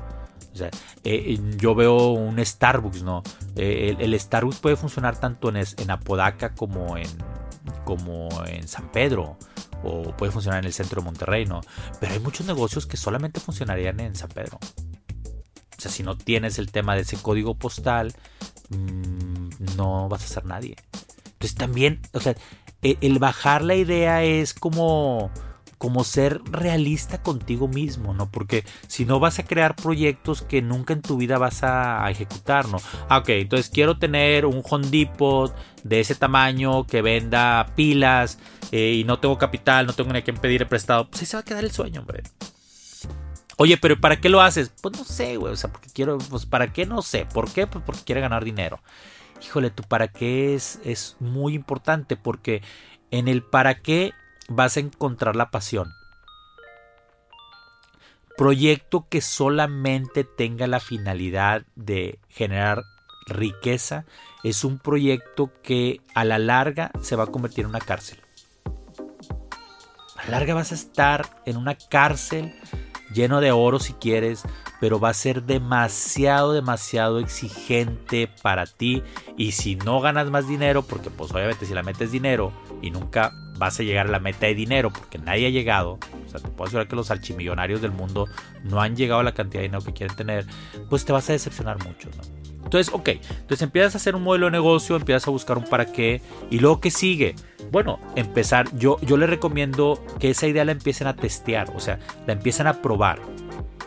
O 0.52 0.56
sea, 0.56 0.70
eh, 1.04 1.38
yo 1.56 1.74
veo 1.74 2.08
un 2.08 2.44
Starbucks, 2.44 3.02
¿no? 3.02 3.22
Eh, 3.56 3.96
el, 3.98 4.18
Starbucks 4.18 4.58
puede 4.58 4.76
funcionar 4.76 5.18
tanto 5.18 5.48
en, 5.48 5.56
en 5.56 5.90
Apodaca 5.90 6.54
como 6.54 6.96
en, 6.96 7.08
como 7.84 8.28
en 8.46 8.66
San 8.66 8.90
Pedro 8.90 9.36
o 9.82 10.14
puede 10.16 10.32
funcionar 10.32 10.60
en 10.60 10.66
el 10.66 10.72
centro 10.72 11.00
de 11.00 11.04
Monterrey, 11.04 11.46
¿no? 11.46 11.60
Pero 12.00 12.12
hay 12.12 12.20
muchos 12.20 12.46
negocios 12.46 12.86
que 12.86 12.96
solamente 12.96 13.40
funcionarían 13.40 14.00
en 14.00 14.14
San 14.14 14.28
Pedro. 14.28 14.58
O 15.78 15.80
sea, 15.80 15.90
si 15.90 16.02
no 16.02 16.16
tienes 16.16 16.58
el 16.58 16.70
tema 16.70 16.94
de 16.94 17.02
ese 17.02 17.16
código 17.16 17.54
postal, 17.54 18.14
mm, 18.68 19.76
no 19.76 20.08
vas 20.08 20.24
a 20.24 20.28
ser 20.28 20.44
nadie. 20.44 20.76
Entonces 21.40 21.56
también, 21.56 22.00
o 22.12 22.20
sea, 22.20 22.36
e, 22.82 22.98
el, 23.00 23.18
bajar 23.18 23.62
la 23.62 23.74
idea 23.74 24.22
es 24.22 24.52
como 24.52 25.30
como 25.78 26.04
ser 26.04 26.42
realista 26.44 27.22
contigo 27.22 27.66
mismo, 27.66 28.12
¿no? 28.12 28.30
Porque 28.30 28.66
si 28.86 29.06
no 29.06 29.18
vas 29.18 29.38
a 29.38 29.44
crear 29.44 29.74
proyectos 29.74 30.42
que 30.42 30.60
nunca 30.60 30.92
en 30.92 31.00
tu 31.00 31.16
vida 31.16 31.38
vas 31.38 31.62
a, 31.62 32.10
ejecutar, 32.10 32.68
¿no? 32.68 32.76
Ah, 33.08 33.16
ok, 33.16 33.30
entonces 33.30 33.70
quiero 33.70 33.98
tener 33.98 34.44
un 34.44 34.62
Home 34.68 35.08
de 35.82 36.00
ese 36.00 36.14
tamaño 36.14 36.86
que 36.86 37.00
venda 37.00 37.72
pilas 37.74 38.38
eh, 38.70 38.92
y 38.92 39.04
no 39.04 39.18
tengo 39.18 39.38
capital, 39.38 39.86
no 39.86 39.94
tengo 39.94 40.12
ni 40.12 40.18
a 40.18 40.24
quién 40.24 40.36
pedir 40.36 40.66
prestado. 40.66 41.08
Pues 41.08 41.22
ahí 41.22 41.26
se 41.26 41.38
va 41.38 41.40
a 41.40 41.44
quedar 41.44 41.64
el 41.64 41.70
sueño, 41.70 42.02
hombre. 42.02 42.24
Oye, 43.56 43.78
pero 43.78 43.98
¿para 43.98 44.20
qué 44.20 44.28
lo 44.28 44.42
haces? 44.42 44.70
Pues 44.82 44.98
no 44.98 45.04
sé, 45.04 45.38
güey. 45.38 45.54
O 45.54 45.56
sea, 45.56 45.72
porque 45.72 45.88
quiero. 45.90 46.18
Pues 46.18 46.44
¿para 46.44 46.70
qué? 46.74 46.84
No 46.84 47.00
sé. 47.00 47.24
¿Por 47.24 47.50
qué? 47.50 47.66
Pues 47.66 47.82
porque 47.86 48.02
quiere 48.04 48.20
ganar 48.20 48.44
dinero 48.44 48.80
híjole, 49.42 49.70
tu 49.70 49.82
para 49.82 50.08
qué 50.08 50.54
es, 50.54 50.80
es 50.84 51.16
muy 51.20 51.54
importante 51.54 52.16
porque 52.16 52.62
en 53.10 53.28
el 53.28 53.42
para 53.42 53.80
qué 53.80 54.12
vas 54.48 54.76
a 54.76 54.80
encontrar 54.80 55.36
la 55.36 55.50
pasión. 55.50 55.92
Proyecto 58.36 59.06
que 59.08 59.20
solamente 59.20 60.24
tenga 60.24 60.66
la 60.66 60.80
finalidad 60.80 61.64
de 61.76 62.18
generar 62.28 62.84
riqueza 63.26 64.04
es 64.42 64.64
un 64.64 64.78
proyecto 64.78 65.52
que 65.62 66.00
a 66.14 66.24
la 66.24 66.38
larga 66.38 66.90
se 67.00 67.16
va 67.16 67.24
a 67.24 67.28
convertir 67.28 67.64
en 67.64 67.70
una 67.70 67.80
cárcel. 67.80 68.18
A 70.16 70.24
la 70.24 70.30
larga 70.30 70.54
vas 70.54 70.72
a 70.72 70.74
estar 70.74 71.42
en 71.46 71.56
una 71.56 71.76
cárcel 71.76 72.54
lleno 73.12 73.40
de 73.40 73.52
oro 73.52 73.78
si 73.78 73.92
quieres, 73.94 74.42
pero 74.80 75.00
va 75.00 75.10
a 75.10 75.14
ser 75.14 75.42
demasiado, 75.42 76.52
demasiado 76.52 77.18
exigente 77.18 78.28
para 78.42 78.66
ti. 78.66 79.02
Y 79.36 79.52
si 79.52 79.76
no 79.76 80.00
ganas 80.00 80.30
más 80.30 80.48
dinero, 80.48 80.82
porque 80.82 81.10
pues 81.10 81.30
obviamente 81.32 81.66
si 81.66 81.74
la 81.74 81.82
metes 81.82 82.12
dinero 82.12 82.52
y 82.82 82.90
nunca 82.90 83.32
vas 83.60 83.78
a 83.78 83.82
llegar 83.82 84.08
a 84.08 84.10
la 84.10 84.18
meta 84.18 84.46
de 84.46 84.54
dinero 84.54 84.90
porque 84.90 85.18
nadie 85.18 85.46
ha 85.46 85.50
llegado, 85.50 85.98
o 86.26 86.28
sea, 86.28 86.40
te 86.40 86.48
puedo 86.48 86.64
asegurar 86.64 86.88
que 86.88 86.96
los 86.96 87.10
archimillonarios 87.10 87.82
del 87.82 87.92
mundo 87.92 88.26
no 88.64 88.80
han 88.80 88.96
llegado 88.96 89.20
a 89.20 89.22
la 89.22 89.32
cantidad 89.32 89.60
de 89.60 89.68
dinero 89.68 89.84
que 89.84 89.92
quieren 89.92 90.16
tener, 90.16 90.46
pues 90.88 91.04
te 91.04 91.12
vas 91.12 91.28
a 91.28 91.34
decepcionar 91.34 91.76
mucho, 91.84 92.08
¿no? 92.16 92.40
Entonces, 92.64 92.92
ok, 92.92 93.08
entonces 93.08 93.62
empiezas 93.62 93.94
a 93.94 93.98
hacer 93.98 94.14
un 94.14 94.22
modelo 94.22 94.46
de 94.46 94.52
negocio, 94.52 94.96
empiezas 94.96 95.28
a 95.28 95.30
buscar 95.30 95.58
un 95.58 95.64
para 95.64 95.86
qué 95.86 96.22
y 96.50 96.58
luego 96.58 96.80
qué 96.80 96.90
sigue. 96.90 97.34
Bueno, 97.70 98.00
empezar, 98.16 98.68
yo, 98.76 98.98
yo 99.02 99.16
le 99.16 99.26
recomiendo 99.26 100.02
que 100.18 100.30
esa 100.30 100.46
idea 100.46 100.64
la 100.64 100.72
empiecen 100.72 101.06
a 101.06 101.16
testear, 101.16 101.70
o 101.74 101.80
sea, 101.80 101.98
la 102.26 102.32
empiecen 102.32 102.66
a 102.66 102.80
probar. 102.80 103.20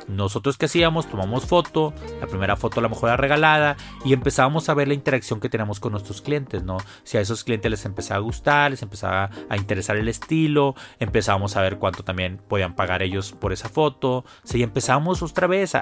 Nosotros 0.08 0.58
que 0.58 0.66
hacíamos, 0.66 1.08
tomamos 1.08 1.46
foto, 1.46 1.94
la 2.20 2.28
primera 2.28 2.56
foto 2.56 2.80
a 2.80 2.84
lo 2.84 2.90
mejor 2.90 3.10
era 3.10 3.18
regalada 3.18 3.78
y 4.06 4.14
empezábamos 4.14 4.70
a 4.70 4.74
ver 4.74 4.88
la 4.88 4.94
interacción 4.94 5.40
que 5.40 5.50
tenemos 5.50 5.80
con 5.80 5.92
nuestros 5.92 6.22
clientes, 6.22 6.64
¿no? 6.64 6.78
Si 7.04 7.18
a 7.18 7.22
esos 7.22 7.44
clientes 7.44 7.70
les 7.70 7.86
empezaba 7.86 8.18
a 8.18 8.22
gustar, 8.22 8.72
les 8.72 8.82
empezaba 8.82 9.30
a 9.50 9.58
interesar 9.58 9.98
el 9.98 10.08
estilo, 10.08 10.76
empezábamos 11.00 11.56
a 11.56 11.62
ver 11.62 11.78
cuánto 11.78 12.04
también 12.04 12.40
podían 12.48 12.76
pagar 12.76 13.02
ellos 13.02 13.32
por 13.32 13.54
esa 13.54 13.70
foto, 13.70 14.26
si 14.44 14.64
empezamos 14.64 15.22
otra 15.22 15.48
vez 15.48 15.76
a, 15.76 15.82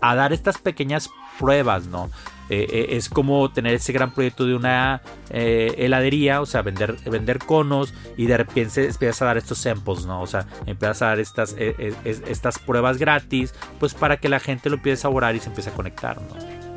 a 0.00 0.14
dar 0.14 0.32
estas 0.32 0.58
pequeñas 0.58 1.10
pruebas, 1.38 1.86
¿no? 1.86 2.10
Eh, 2.50 2.66
eh, 2.68 2.86
es 2.96 3.08
como 3.08 3.48
tener 3.52 3.74
ese 3.74 3.92
gran 3.92 4.12
proyecto 4.12 4.44
de 4.44 4.56
una 4.56 5.02
eh, 5.30 5.72
heladería, 5.78 6.40
o 6.40 6.46
sea, 6.46 6.62
vender, 6.62 6.96
vender 7.08 7.38
conos 7.38 7.94
y 8.16 8.26
de 8.26 8.36
repente 8.36 8.86
empiezas 8.86 9.22
a 9.22 9.26
dar 9.26 9.38
estos 9.38 9.58
samples, 9.58 10.04
¿no? 10.04 10.20
O 10.20 10.26
sea, 10.26 10.46
empiezas 10.66 11.02
a 11.02 11.06
dar 11.06 11.20
estas, 11.20 11.54
estas 12.04 12.58
pruebas 12.58 12.98
gratis, 12.98 13.54
pues 13.78 13.94
para 13.94 14.16
que 14.16 14.28
la 14.28 14.40
gente 14.40 14.68
lo 14.68 14.76
empiece 14.76 15.00
a 15.00 15.02
saborar 15.02 15.36
y 15.36 15.38
se 15.38 15.48
empiece 15.48 15.70
a 15.70 15.74
conectar, 15.74 16.20
¿no? 16.20 16.69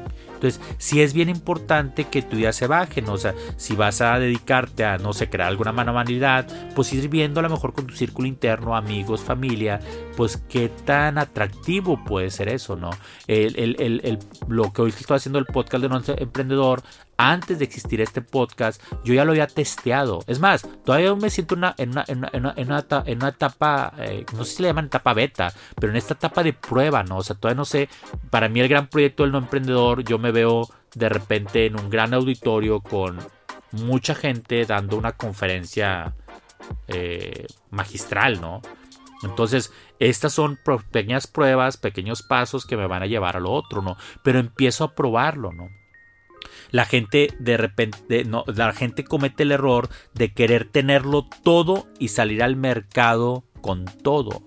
Entonces, 0.44 0.76
sí 0.78 1.02
es 1.02 1.14
bien 1.14 1.30
importante 1.30 2.04
que 2.04 2.22
tu 2.22 2.36
día 2.36 2.52
se 2.52 2.68
baje, 2.68 3.02
¿no? 3.02 3.14
O 3.14 3.18
sea, 3.18 3.34
si 3.56 3.78
vas 3.78 4.02
a 4.02 4.20
dedicarte 4.20 4.84
a, 4.84 4.98
no 4.98 5.14
sé, 5.14 5.30
crear 5.30 5.48
alguna 5.48 5.72
manualidad, 5.72 6.46
pues 6.76 6.92
ir 6.92 7.08
viendo 7.08 7.40
a 7.40 7.44
lo 7.44 7.50
mejor 7.50 7.74
con 7.74 7.88
tu 7.88 7.96
círculo 7.96 8.28
interno, 8.28 8.76
amigos, 8.76 9.22
familia, 9.22 9.80
pues 10.18 10.36
qué 10.50 10.68
tan 10.68 11.18
atractivo 11.18 12.04
puede 12.04 12.30
ser 12.30 12.50
eso, 12.50 12.76
¿no? 12.76 12.90
El, 13.28 13.58
el, 13.58 14.02
el, 14.04 14.20
lo 14.50 14.74
que 14.74 14.82
hoy 14.82 14.90
estoy 14.90 15.16
haciendo 15.16 15.40
el 15.40 15.46
podcast 15.46 15.82
de 15.82 15.88
un 15.88 16.04
emprendedor, 16.18 16.84
antes 17.18 17.60
de 17.60 17.66
existir 17.66 18.02
este 18.02 18.22
podcast, 18.22 18.82
yo 19.04 19.14
ya 19.14 19.26
lo 19.26 19.32
había 19.32 19.48
testeado. 19.48 20.24
Es 20.28 20.40
más, 20.40 20.68
todavía 20.84 21.14
me 21.16 21.30
siento 21.30 21.56
una, 21.56 21.76
en, 21.78 21.92
una, 21.92 22.06
en, 22.08 22.18
una, 22.18 22.54
en, 23.06 23.18
una, 23.18 23.28
etapa, 23.30 23.94
eh, 24.00 24.26
no 24.34 24.44
sé 24.46 24.56
si 24.56 24.62
le 24.64 24.70
llaman 24.70 24.86
etapa 24.86 25.14
beta, 25.14 25.54
pero 25.80 25.92
en 25.92 25.98
esta 25.98 26.14
etapa 26.14 26.44
de 26.44 26.54
prueba, 26.54 27.04
¿no? 27.04 27.18
O 27.18 27.24
sea, 27.24 27.36
todavía 27.36 27.58
no 27.58 27.66
sé, 27.66 27.90
para 28.30 28.50
mí 28.50 28.60
el 28.60 28.68
gran 28.68 28.88
proyecto 28.88 29.24
del 29.24 29.32
no 29.32 29.38
emprendedor, 29.40 30.04
yo 30.04 30.18
me 30.18 30.32
veo 30.32 30.68
de 30.96 31.10
repente 31.10 31.66
en 31.66 31.80
un 31.80 31.90
gran 31.90 32.14
auditorio 32.14 32.80
con 32.82 33.18
mucha 33.72 34.16
gente 34.16 34.66
dando 34.66 34.98
una 34.98 35.14
conferencia 35.14 36.16
eh, 36.88 37.48
magistral, 37.72 38.40
¿no? 38.40 38.62
Entonces, 39.24 39.72
estas 40.00 40.34
son 40.34 40.60
pequeñas 40.92 41.28
pruebas, 41.28 41.78
pequeños 41.78 42.24
pasos 42.24 42.66
que 42.66 42.78
me 42.78 42.88
van 42.88 43.04
a 43.04 43.08
llevar 43.08 43.38
a 43.38 43.40
lo 43.40 43.52
otro, 43.52 43.82
¿no? 43.82 43.96
Pero 44.22 44.40
empiezo 44.40 44.84
a 44.84 44.96
probarlo, 44.96 45.52
¿no? 45.54 45.70
La 46.74 46.86
gente 46.86 47.30
de 47.38 47.56
repente, 47.56 48.26
no, 48.26 48.44
la 48.48 48.74
gente 48.74 49.04
comete 49.04 49.44
el 49.44 49.52
error 49.52 49.90
de 50.16 50.34
querer 50.34 50.66
tenerlo 50.66 51.28
todo 51.44 51.86
y 52.00 52.08
salir 52.08 52.42
al 52.42 52.56
mercado 52.56 53.44
con 53.62 53.86
todo. 53.86 54.42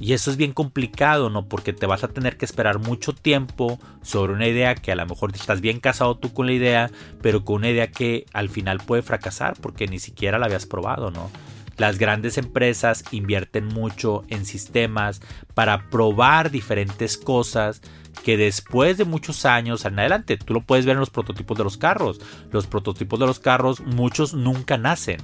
Y 0.00 0.14
eso 0.14 0.30
es 0.30 0.38
bien 0.38 0.54
complicado, 0.54 1.28
¿no? 1.28 1.46
Porque 1.46 1.74
te 1.74 1.84
vas 1.84 2.02
a 2.02 2.08
tener 2.08 2.38
que 2.38 2.46
esperar 2.46 2.78
mucho 2.78 3.12
tiempo 3.12 3.78
sobre 4.00 4.32
una 4.32 4.48
idea 4.48 4.74
que 4.74 4.90
a 4.90 4.96
lo 4.96 5.04
mejor 5.04 5.32
estás 5.34 5.60
bien 5.60 5.80
casado 5.80 6.16
tú 6.16 6.32
con 6.32 6.46
la 6.46 6.54
idea, 6.54 6.90
pero 7.20 7.44
con 7.44 7.56
una 7.56 7.68
idea 7.68 7.90
que 7.90 8.24
al 8.32 8.48
final 8.48 8.78
puede 8.78 9.02
fracasar 9.02 9.54
porque 9.60 9.86
ni 9.86 9.98
siquiera 9.98 10.38
la 10.38 10.46
habías 10.46 10.64
probado, 10.64 11.10
¿no? 11.10 11.30
Las 11.76 11.98
grandes 11.98 12.38
empresas 12.38 13.04
invierten 13.10 13.66
mucho 13.66 14.24
en 14.28 14.46
sistemas 14.46 15.20
para 15.54 15.88
probar 15.90 16.50
diferentes 16.50 17.16
cosas 17.16 17.80
que 18.22 18.36
después 18.36 18.96
de 18.96 19.04
muchos 19.04 19.44
años 19.44 19.84
en 19.84 19.98
adelante, 19.98 20.36
tú 20.36 20.54
lo 20.54 20.60
puedes 20.60 20.86
ver 20.86 20.94
en 20.94 21.00
los 21.00 21.10
prototipos 21.10 21.58
de 21.58 21.64
los 21.64 21.76
carros. 21.76 22.20
Los 22.52 22.66
prototipos 22.66 23.18
de 23.18 23.26
los 23.26 23.40
carros, 23.40 23.80
muchos 23.80 24.34
nunca 24.34 24.78
nacen. 24.78 25.18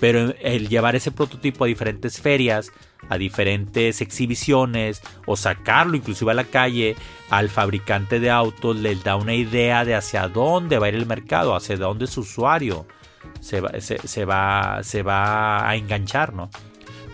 Pero 0.00 0.34
el 0.40 0.68
llevar 0.68 0.96
ese 0.96 1.10
prototipo 1.10 1.64
a 1.64 1.68
diferentes 1.68 2.20
ferias, 2.20 2.70
a 3.08 3.16
diferentes 3.16 4.00
exhibiciones 4.02 5.00
o 5.26 5.36
sacarlo 5.36 5.96
inclusive 5.96 6.32
a 6.32 6.34
la 6.34 6.44
calle 6.44 6.96
al 7.30 7.48
fabricante 7.48 8.20
de 8.20 8.30
autos 8.30 8.76
les 8.76 9.02
da 9.04 9.16
una 9.16 9.34
idea 9.34 9.84
de 9.84 9.94
hacia 9.94 10.28
dónde 10.28 10.78
va 10.78 10.86
a 10.86 10.88
ir 10.90 10.96
el 10.96 11.06
mercado, 11.06 11.54
hacia 11.54 11.76
dónde 11.76 12.06
su 12.06 12.20
usuario 12.20 12.86
se 13.40 13.60
va, 13.60 13.70
se 13.80 14.24
va, 14.24 14.80
se 14.82 15.02
va 15.02 15.68
a 15.68 15.76
enganchar, 15.76 16.32
¿no? 16.32 16.50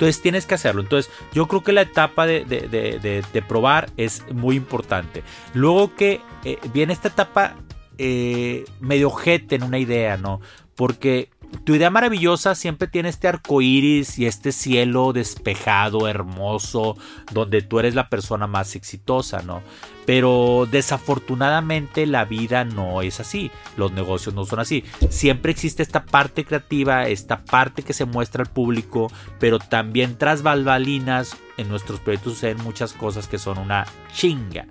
Entonces 0.02 0.21
tienes 0.21 0.47
que 0.47 0.54
hacerlo. 0.54 0.83
Entonces 0.83 1.12
yo 1.33 1.47
creo 1.47 1.62
que 1.62 1.73
la 1.73 1.83
etapa 1.83 2.26
de, 2.26 3.45
probar 3.47 3.90
es 3.97 4.25
muy 4.33 4.57
importante. 4.57 5.23
Luego 5.54 5.95
que 5.95 6.21
eh, 6.45 6.59
viene 6.73 6.92
esta 6.92 7.09
etapa 7.09 7.54
eh, 7.99 8.64
medio 8.81 9.11
jete 9.11 9.54
en 9.54 9.62
una 9.62 9.78
idea, 9.78 10.16
¿no? 10.16 10.40
Porque 10.75 11.31
tu 11.64 11.75
idea 11.75 11.90
maravillosa 11.90 12.54
siempre 12.54 12.88
tiene 12.88 13.09
este 13.09 13.28
arco 13.28 13.61
iris 13.62 14.18
y 14.18 14.26
este 14.26 14.52
cielo 14.52 15.12
despejado, 15.12 16.09
hermoso, 16.09 16.97
donde 17.32 17.62
tú 17.62 17.78
eres 17.78 17.94
la 17.94 18.09
persona 18.09 18.47
más 18.47 18.75
exitosa, 18.75 19.42
¿no? 19.42 19.62
Pero 20.04 20.66
desafortunadamente 20.71 22.06
la 22.06 22.25
vida 22.25 22.64
no 22.64 23.02
es 23.02 23.21
así, 23.21 23.50
los 23.76 23.92
negocios 23.92 24.35
no 24.35 24.44
son 24.44 24.59
así. 24.59 24.82
Siempre 25.11 25.52
existe 25.52 25.82
esta 25.82 26.04
parte 26.04 26.44
creativa, 26.44 27.06
esta 27.06 27.44
parte 27.44 27.82
que 27.82 27.92
se 27.92 28.06
muestra 28.06 28.42
al 28.42 28.50
público, 28.50 29.12
pero 29.38 29.59
también 29.61 30.18
tras 30.18 30.42
balbalinas 30.42 31.37
en 31.56 31.68
nuestros 31.68 32.00
proyectos 32.00 32.35
suceden 32.35 32.64
muchas 32.64 32.92
cosas 32.92 33.28
que 33.28 33.38
son 33.38 33.59
una 33.59 33.87
chinga. 34.12 34.66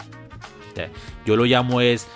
Yo 1.25 1.35
lo 1.35 1.45
llamo 1.45 1.81
es, 1.81 2.07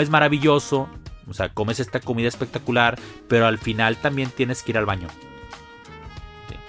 es 0.00 0.10
maravilloso, 0.10 0.88
o 1.28 1.34
sea, 1.34 1.48
comes 1.48 1.80
esta 1.80 2.00
comida 2.00 2.28
espectacular, 2.28 2.98
pero 3.28 3.46
al 3.46 3.58
final 3.58 3.96
también 3.96 4.30
tienes 4.30 4.62
que 4.62 4.72
ir 4.72 4.78
al 4.78 4.86
baño. 4.86 5.08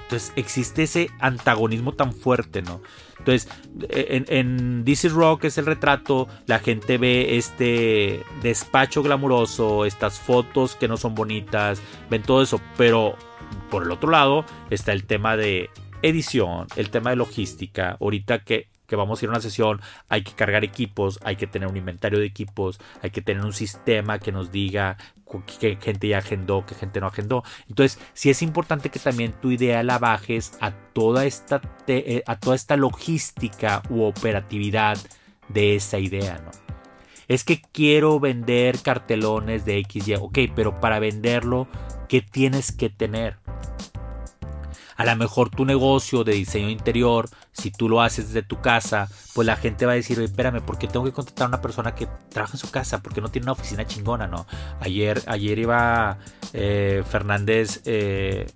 Entonces 0.04 0.34
existe 0.36 0.84
ese 0.84 1.10
antagonismo 1.20 1.94
tan 1.94 2.14
fuerte, 2.14 2.62
¿no? 2.62 2.82
Entonces, 3.18 3.50
en, 3.90 4.26
en 4.28 4.86
This 4.86 5.12
Rock 5.12 5.46
es 5.46 5.58
el 5.58 5.66
retrato, 5.66 6.28
la 6.46 6.60
gente 6.60 7.00
ve 7.00 7.38
este 7.38 8.24
despacho 8.44 9.02
glamuroso, 9.02 9.86
estas 9.86 10.20
fotos 10.20 10.76
que 10.76 10.88
no 10.88 10.98
son 10.98 11.16
bonitas, 11.16 11.82
ven 12.12 12.22
todo 12.22 12.44
eso, 12.44 12.62
pero 12.78 13.16
por 13.72 13.82
el 13.84 13.92
otro 13.92 14.12
lado 14.12 14.46
está 14.70 14.94
el 14.94 15.06
tema 15.06 15.38
de 15.38 15.72
edición, 16.04 16.68
el 16.76 16.92
tema 16.92 17.10
de 17.10 17.16
logística, 17.16 17.98
ahorita 18.00 18.44
que 18.44 18.68
que 18.88 18.96
vamos 18.96 19.22
a 19.22 19.26
ir 19.26 19.30
a 19.30 19.34
una 19.34 19.42
sesión, 19.42 19.82
hay 20.10 20.24
que 20.24 20.34
cargar 20.34 20.64
equipos, 20.64 21.20
hay 21.24 21.36
que 21.36 21.48
tener 21.48 21.68
un 21.68 21.78
inventario 21.78 22.20
de 22.20 22.26
equipos, 22.26 22.80
hay 23.02 23.12
que 23.12 23.22
tener 23.22 23.44
un 23.44 23.54
sistema 23.54 24.20
que 24.20 24.32
nos 24.32 24.52
diga 24.52 24.98
qué 25.60 25.78
gente 25.82 26.08
ya 26.08 26.20
agendó, 26.20 26.66
qué 26.66 26.76
gente 26.76 27.02
no 27.02 27.08
agendó. 27.08 27.44
Entonces, 27.68 28.00
sí 28.14 28.30
es 28.30 28.42
importante 28.42 28.90
que 28.90 29.00
también 29.00 29.34
tu 29.42 29.52
idea 29.52 29.84
la 29.84 30.00
bajes 30.00 30.54
a 30.62 30.72
toda 30.72 31.26
esta, 31.26 31.62
eh, 31.88 32.24
a 32.26 32.40
toda 32.40 32.56
esta 32.56 32.78
logística 32.78 33.82
u 33.90 34.04
operatividad 34.04 34.98
de 35.50 35.76
esa 35.76 36.00
idea, 36.00 36.42
¿no? 36.44 36.52
Es 37.28 37.44
que 37.44 37.62
quiero 37.72 38.20
vender 38.20 38.80
cartelones 38.82 39.66
de 39.66 39.84
XY, 39.84 40.16
ok, 40.16 40.40
pero 40.56 40.80
para 40.80 41.00
venderlo, 41.00 41.68
¿qué 42.08 42.22
tienes 42.22 42.72
que 42.72 42.90
tener? 42.90 43.38
A 44.96 45.06
lo 45.06 45.16
mejor 45.16 45.50
tu 45.50 45.66
negocio 45.66 46.24
de 46.24 46.34
diseño 46.34 46.70
interior, 46.70 47.30
si 47.52 47.70
tú 47.72 47.90
lo 47.90 48.02
haces 48.02 48.28
desde 48.28 48.48
tu 48.48 48.62
casa, 48.62 49.10
pues 49.34 49.46
la 49.46 49.58
gente 49.58 49.86
va 49.86 49.92
a 49.92 49.96
decir, 49.96 50.20
espérame, 50.22 50.62
¿por 50.62 50.78
qué 50.78 50.88
tengo 50.88 51.06
que 51.06 51.12
contratar 51.12 51.46
a 51.46 51.50
una 51.50 51.62
persona 51.62 51.96
que 51.96 52.08
trabaja 52.30 52.54
en 52.54 52.60
su 52.60 52.72
casa? 52.72 53.02
Porque 53.02 53.20
no 53.20 53.30
tiene 53.30 53.46
una 53.46 53.52
oficina 53.52 53.86
chingona, 53.86 54.28
¿no? 54.28 54.46
Ayer, 54.80 55.22
ayer 55.28 55.60
iba 55.60 56.18
eh, 56.54 57.04
Fernández, 57.10 57.82
eh, 57.86 58.48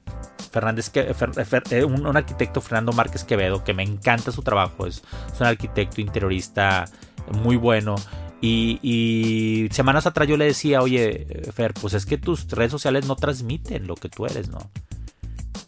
Fernández, 0.52 0.92
eh, 0.94 1.84
un, 1.84 2.16
arquitecto 2.16 2.62
Fernando 2.62 2.94
Márquez 2.94 3.26
Quevedo, 3.26 3.64
que 3.66 3.74
me 3.74 3.84
encanta 3.84 4.32
su 4.32 4.42
trabajo, 4.42 4.88
es, 4.88 5.04
un 5.40 5.46
arquitecto 5.46 6.00
interiorista 6.00 6.86
muy 7.34 7.58
bueno. 7.58 7.96
Y, 8.42 8.80
y, 8.82 9.68
semanas 9.74 10.06
atrás 10.06 10.26
yo 10.26 10.38
le 10.38 10.46
decía, 10.46 10.82
oye, 10.82 11.52
Fer, 11.54 11.74
pues 11.74 11.94
es 11.94 12.06
que 12.06 12.18
tus 12.18 12.48
redes 12.48 12.72
sociales 12.72 13.06
no 13.06 13.18
transmiten 13.18 13.86
lo 13.86 13.96
que 13.96 14.08
tú 14.08 14.26
eres, 14.26 14.48
¿no? 14.48 14.60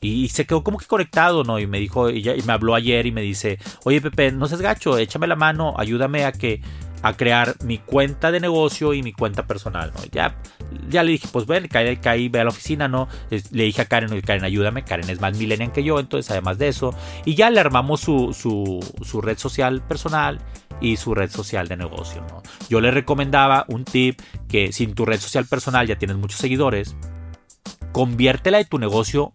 Y 0.04 0.30
se 0.30 0.48
quedó 0.48 0.64
como 0.64 0.80
que 0.80 0.88
conectado, 0.88 1.44
¿no? 1.44 1.60
Y 1.60 1.68
me 1.68 1.80
dijo, 1.80 2.10
y, 2.10 2.24
me 2.46 2.54
habló 2.54 2.74
ayer 2.74 3.06
y 3.06 3.12
me 3.12 3.22
dice, 3.22 3.60
oye 3.84 4.02
Pepe, 4.02 4.32
no 4.32 4.48
seas 4.48 4.62
gacho, 4.62 4.98
échame 4.98 5.28
la 5.28 5.36
mano, 5.36 5.76
ayúdame 5.78 6.26
a 6.26 6.32
que 6.32 6.60
a 7.04 7.14
crear 7.14 7.56
mi 7.64 7.78
cuenta 7.78 8.32
de 8.32 8.40
negocio 8.40 8.94
y 8.94 9.04
mi 9.04 9.14
cuenta 9.14 9.46
personal, 9.46 9.92
¿no? 9.96 10.02
Ya, 10.12 10.36
ya 10.90 11.04
le 11.04 11.12
dije, 11.12 11.28
pues 11.32 11.46
ven, 11.46 11.68
caí, 11.68 11.98
caí, 11.98 12.30
ve 12.30 12.40
a 12.40 12.44
la 12.44 12.50
oficina, 12.50 12.88
¿no? 12.88 13.08
Le 13.30 13.64
dije 13.64 13.84
a 13.84 13.86
Karen, 13.86 14.12
oye, 14.12 14.22
Karen, 14.22 14.44
ayúdame, 14.44 14.84
Karen 14.84 15.10
es 15.10 15.22
más 15.22 15.38
millennial 15.38 15.72
que 15.72 15.84
yo, 15.84 16.00
entonces 16.00 16.30
además 16.32 16.58
de 16.58 16.68
eso, 16.68 16.96
y 17.26 17.36
ya 17.36 17.50
le 17.50 17.60
armamos 17.60 18.02
su, 18.02 18.34
su, 18.34 18.80
su 19.04 19.22
red 19.22 19.38
social 19.38 19.82
personal 19.82 20.40
y 20.80 20.98
su 20.98 21.14
red 21.14 21.30
social 21.30 21.68
de 21.68 21.78
negocio, 21.78 22.26
¿no? 22.30 22.42
Yo 22.70 22.82
le 22.82 22.92
recomendaba 22.92 23.66
un 23.68 23.86
tip 23.86 24.20
que 24.48 24.72
si 24.72 24.86
en 24.86 24.96
tu 24.96 25.06
red 25.06 25.20
social 25.20 25.46
personal 25.46 25.88
ya 25.88 25.98
tienes 25.98 26.18
muchos 26.18 26.40
seguidores, 26.40 26.96
conviértela 27.92 28.58
de 28.58 28.66
tu 28.66 28.80
negocio 28.80 29.34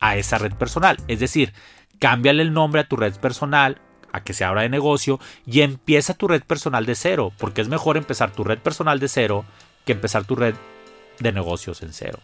a 0.00 0.16
esa 0.16 0.38
red 0.38 0.52
personal. 0.52 0.98
Es 1.08 1.20
decir, 1.20 1.52
cámbiale 1.98 2.42
el 2.42 2.52
nombre 2.52 2.80
a 2.80 2.88
tu 2.88 2.96
red 2.96 3.14
personal, 3.16 3.80
a 4.12 4.22
que 4.22 4.32
se 4.32 4.44
abra 4.44 4.62
de 4.62 4.68
negocio 4.68 5.20
y 5.46 5.60
empieza 5.60 6.14
tu 6.14 6.28
red 6.28 6.42
personal 6.42 6.86
de 6.86 6.94
cero, 6.94 7.32
porque 7.38 7.60
es 7.60 7.68
mejor 7.68 7.96
empezar 7.96 8.32
tu 8.32 8.44
red 8.44 8.58
personal 8.58 9.00
de 9.00 9.08
cero 9.08 9.44
que 9.84 9.92
empezar 9.92 10.24
tu 10.24 10.36
red 10.36 10.54
de 11.18 11.32
negocios 11.32 11.82
en 11.82 11.92
cero. 11.92 12.18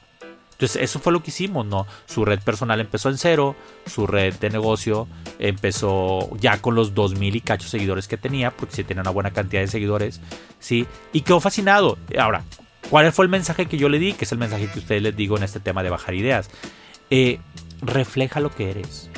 Entonces 0.53 0.83
eso 0.83 1.01
fue 1.01 1.13
lo 1.13 1.23
que 1.23 1.31
hicimos, 1.31 1.67
¿no? 1.67 1.87
Su 2.07 2.25
red 2.25 2.39
personal 2.39 2.81
empezó 2.81 3.09
en 3.09 3.19
cero, 3.19 3.57
su 3.87 4.07
red 4.07 4.35
de 4.35 4.51
negocio 4.51 5.09
empezó 5.41 6.31
ya 6.39 6.63
con 6.63 6.77
los 6.77 6.95
2000 6.95 7.37
y 7.37 7.41
cacho 7.41 7.69
seguidores 7.69 8.07
que 8.07 8.17
tenía, 8.17 8.53
porque 8.53 8.77
sí 8.77 8.85
tenía 8.85 9.03
una 9.03 9.11
buena 9.11 9.33
cantidad 9.33 9.63
de 9.63 9.69
seguidores, 9.69 10.21
¿sí? 10.61 10.87
Y 11.13 11.23
quedó 11.23 11.41
fascinado. 11.41 11.99
Ahora, 12.17 12.45
¿cuál 12.89 13.13
fue 13.13 13.25
el 13.25 13.31
mensaje 13.31 13.67
que 13.67 13.79
yo 13.79 13.89
le 13.89 13.99
di? 13.99 14.13
Que 14.13 14.25
es 14.25 14.33
el 14.33 14.39
mensaje 14.39 14.71
que 14.71 14.79
ustedes 14.79 15.03
les 15.03 15.17
digo 15.17 15.37
en 15.37 15.43
este 15.43 15.59
tema 15.59 15.83
de 15.83 15.91
bajar 15.91 16.15
ideas. 16.15 16.49
Eh, 17.11 17.41
refleja 17.81 18.41
lo 18.41 18.55
que 18.55 18.71
eres. 18.71 19.11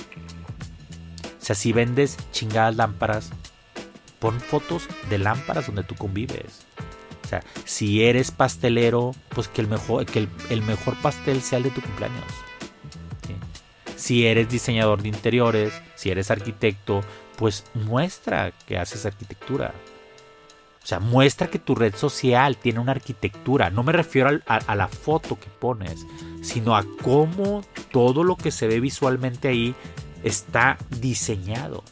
O 1.41 1.45
sea, 1.45 1.55
si 1.55 1.73
vendes 1.73 2.17
chingadas 2.33 2.77
lámparas, 2.77 3.31
pon 4.19 4.41
fotos 4.41 4.89
de 5.09 5.19
lámparas 5.19 5.67
donde 5.67 5.85
tú 5.85 5.95
convives. 5.95 6.67
O 7.25 7.29
sea, 7.29 7.43
si 7.65 8.05
eres 8.05 8.31
pastelero, 8.31 9.13
pues 9.31 9.49
que 9.49 9.61
el 9.61 9.69
mejor, 9.69 10.07
que 10.07 10.29
el, 10.49 10.63
mejor 10.63 10.95
pastel 11.03 11.43
sea 11.43 11.59
el 11.59 11.65
de 11.65 11.71
tu 11.71 11.81
cumpleaños. 11.81 12.25
Si 13.97 14.27
eres 14.27 14.49
diseñador 14.49 15.03
de 15.03 15.09
interiores, 15.09 15.73
si 15.95 16.11
eres 16.11 16.31
arquitecto, 16.31 17.01
pues 17.37 17.65
muestra 17.75 18.53
que 18.67 18.79
haces 18.79 19.07
arquitectura. 19.07 19.75
O 20.87 20.88
sea, 20.88 21.00
muestra 21.00 21.50
que 21.50 21.59
tu 21.59 21.75
red 21.75 21.97
social 21.97 22.57
tiene 22.59 22.78
una 22.78 22.93
arquitectura. 22.93 23.71
No 23.71 23.83
me 23.83 23.90
refiero 23.90 24.40
a, 24.47 24.75
la 24.76 24.87
foto 24.87 25.37
que 25.37 25.49
pones, 25.49 26.07
sino 26.43 26.76
a 26.76 26.85
cómo 27.02 27.64
todo 27.90 28.23
lo 28.23 28.37
que 28.37 28.52
se 28.52 28.69
ve 28.69 28.78
visualmente 28.78 29.49
ahí 29.49 29.75
está 30.23 30.78
diseñado. 31.00 31.83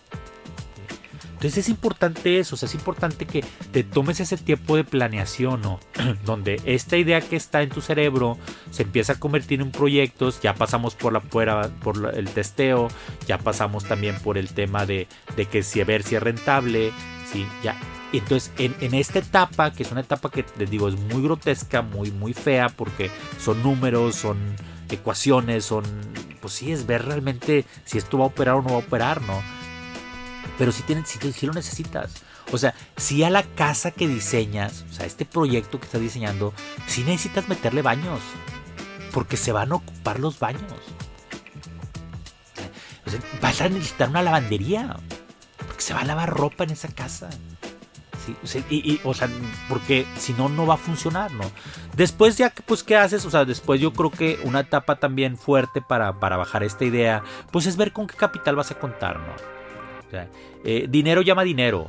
Entonces 1.33 1.59
es 1.59 1.69
importante 1.71 2.39
eso, 2.39 2.55
o 2.55 2.57
sea, 2.57 2.69
es 2.69 2.75
importante 2.77 3.27
que 3.27 3.45
te 3.73 3.83
tomes 3.83 4.21
ese 4.21 4.37
tiempo 4.37 4.77
de 4.77 4.85
planeación, 4.85 5.61
¿no? 5.61 5.81
Donde 6.25 6.63
esta 6.65 6.97
idea 6.97 7.21
que 7.21 7.35
está 7.35 7.63
en 7.63 7.71
tu 7.71 7.81
cerebro 7.81 8.39
se 8.71 8.85
empieza 8.85 9.15
a 9.15 9.19
convertir 9.19 9.61
en 9.61 9.73
proyectos, 9.73 10.41
ya 10.41 10.55
pasamos 10.55 10.95
por 10.95 11.13
la 11.13 11.21
fuera, 11.21 11.69
por 11.83 12.15
el 12.15 12.29
testeo, 12.31 12.87
ya 13.27 13.39
pasamos 13.39 13.87
también 13.87 14.15
por 14.21 14.39
el 14.39 14.55
tema 14.55 14.87
de, 14.87 15.09
que 15.51 15.65
si 15.65 15.83
ver 15.83 16.05
si 16.05 16.15
es 16.15 16.23
rentable, 16.23 16.93
sí, 17.33 17.45
ya. 17.65 17.77
Entonces, 18.19 18.53
en, 18.59 18.95
esta 18.95 19.19
etapa, 19.19 19.73
que 19.73 19.83
es 19.83 19.93
una 19.93 20.03
etapa 20.03 20.31
que 20.31 20.45
les 20.59 20.71
digo 20.71 20.89
es 20.89 20.95
muy 20.95 21.23
grotesca, 21.23 21.83
muy, 21.83 22.11
muy 22.11 22.33
fea, 22.33 22.69
porque 22.69 23.11
son 23.41 23.63
números, 23.63 24.17
son 24.17 24.37
ecuaciones, 24.91 25.65
son, 25.65 25.85
pues 26.41 26.55
sí, 26.55 26.73
es 26.73 26.87
ver 26.87 27.05
realmente 27.05 27.65
si 27.85 27.99
esto 27.99 28.19
va 28.19 28.25
a 28.25 28.29
operar 28.29 28.57
o 28.57 28.63
no 28.63 28.69
va 28.71 28.77
a 28.77 28.79
operar, 28.79 29.23
¿no? 29.23 29.43
pero 30.59 30.73
si, 30.73 30.83
tienes, 30.83 31.09
si, 31.09 31.47
lo 31.47 31.53
necesitas. 31.53 32.13
O 32.53 32.59
sea, 32.59 32.75
si 32.97 33.25
a 33.25 33.31
la 33.31 33.43
casa 33.43 33.91
que 33.91 34.07
diseñas, 34.07 34.85
o 34.91 34.93
sea, 34.93 35.07
este 35.07 35.25
proyecto 35.25 35.79
que 35.79 35.87
estás 35.87 36.01
diseñando, 36.01 36.53
si 36.87 37.03
necesitas 37.03 37.49
meterle 37.49 37.83
baños, 37.83 38.21
porque 39.13 39.37
se 39.37 39.53
van 39.53 39.73
a 39.73 39.77
ocupar 39.77 40.21
los 40.21 40.39
baños. 40.39 40.63
O 43.07 43.11
sea, 43.11 43.21
vas 43.41 43.61
a 43.61 43.69
necesitar 43.69 44.09
una 44.09 44.23
lavandería, 44.23 44.97
porque 45.59 45.83
se 45.83 45.95
va 45.95 46.01
a 46.01 46.05
lavar 46.05 46.31
ropa 46.31 46.65
en 46.65 46.71
esa 46.71 46.89
casa. 46.89 47.31
Sí, 48.25 48.35
o, 48.43 48.47
sea, 48.47 48.63
y, 48.71 49.01
o 49.05 49.13
sea, 49.13 49.29
porque 49.69 50.07
si 50.17 50.33
no, 50.33 50.49
no 50.49 50.67
va 50.67 50.75
a 50.75 50.79
funcionar, 50.79 51.31
¿no? 51.33 51.45
Después 51.95 52.39
ya, 52.39 52.53
pues, 52.65 52.83
¿qué 52.83 52.97
haces? 52.97 53.25
O 53.27 53.31
sea, 53.31 53.45
después 53.45 53.81
yo 53.81 53.93
creo 53.93 54.11
que 54.11 54.39
una 54.45 54.61
etapa 54.61 54.97
también 54.97 55.37
fuerte 55.37 55.83
para, 55.83 56.21
para 56.21 56.37
bajar 56.37 56.63
esta 56.63 56.85
idea, 56.85 57.23
pues 57.51 57.67
es 57.67 57.77
ver 57.77 57.93
con 57.93 58.07
qué 58.07 58.17
capital 58.17 58.57
vas 58.57 58.71
a 58.71 58.79
contar, 58.79 59.19
¿no? 59.19 59.55
Eh, 60.65 60.87
dinero 60.89 61.23
llama 61.23 61.43
dinero. 61.43 61.89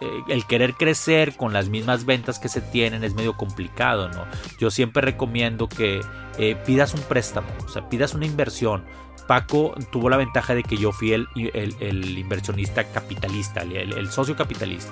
Eh, 0.00 0.22
el 0.28 0.46
querer 0.46 0.74
crecer 0.74 1.36
con 1.36 1.52
las 1.52 1.68
mismas 1.68 2.04
ventas 2.04 2.38
que 2.38 2.48
se 2.48 2.60
tienen 2.60 3.04
es 3.04 3.14
medio 3.14 3.36
complicado, 3.36 4.08
¿no? 4.08 4.26
Yo 4.58 4.70
siempre 4.70 5.00
recomiendo 5.00 5.68
que 5.68 6.00
eh, 6.38 6.56
pidas 6.66 6.92
un 6.94 7.00
préstamo, 7.02 7.48
o 7.64 7.68
sea, 7.68 7.88
pidas 7.88 8.14
una 8.14 8.26
inversión. 8.26 8.84
Paco 9.28 9.74
tuvo 9.92 10.10
la 10.10 10.16
ventaja 10.16 10.54
de 10.54 10.64
que 10.64 10.76
yo 10.76 10.90
fui 10.90 11.12
el, 11.12 11.28
inversionista 12.18 12.84
capitalista, 12.84 13.62
el, 13.62 14.10
socio 14.10 14.34
capitalista. 14.34 14.90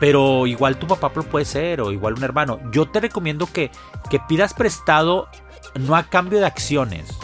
Pero 0.00 0.46
igual 0.46 0.78
tu 0.78 0.86
papá 0.86 1.10
lo 1.14 1.22
puede 1.22 1.44
ser, 1.44 1.80
o 1.80 1.92
igual 1.92 2.14
un 2.14 2.24
hermano. 2.24 2.58
Yo 2.70 2.86
te 2.86 3.00
recomiendo 3.00 3.46
que, 3.46 3.70
que 4.10 4.18
pidas 4.20 4.54
prestado 4.54 5.28
no 5.74 5.96
a 5.96 6.04
cambio 6.04 6.40
de 6.40 6.46
acciones, 6.46 7.18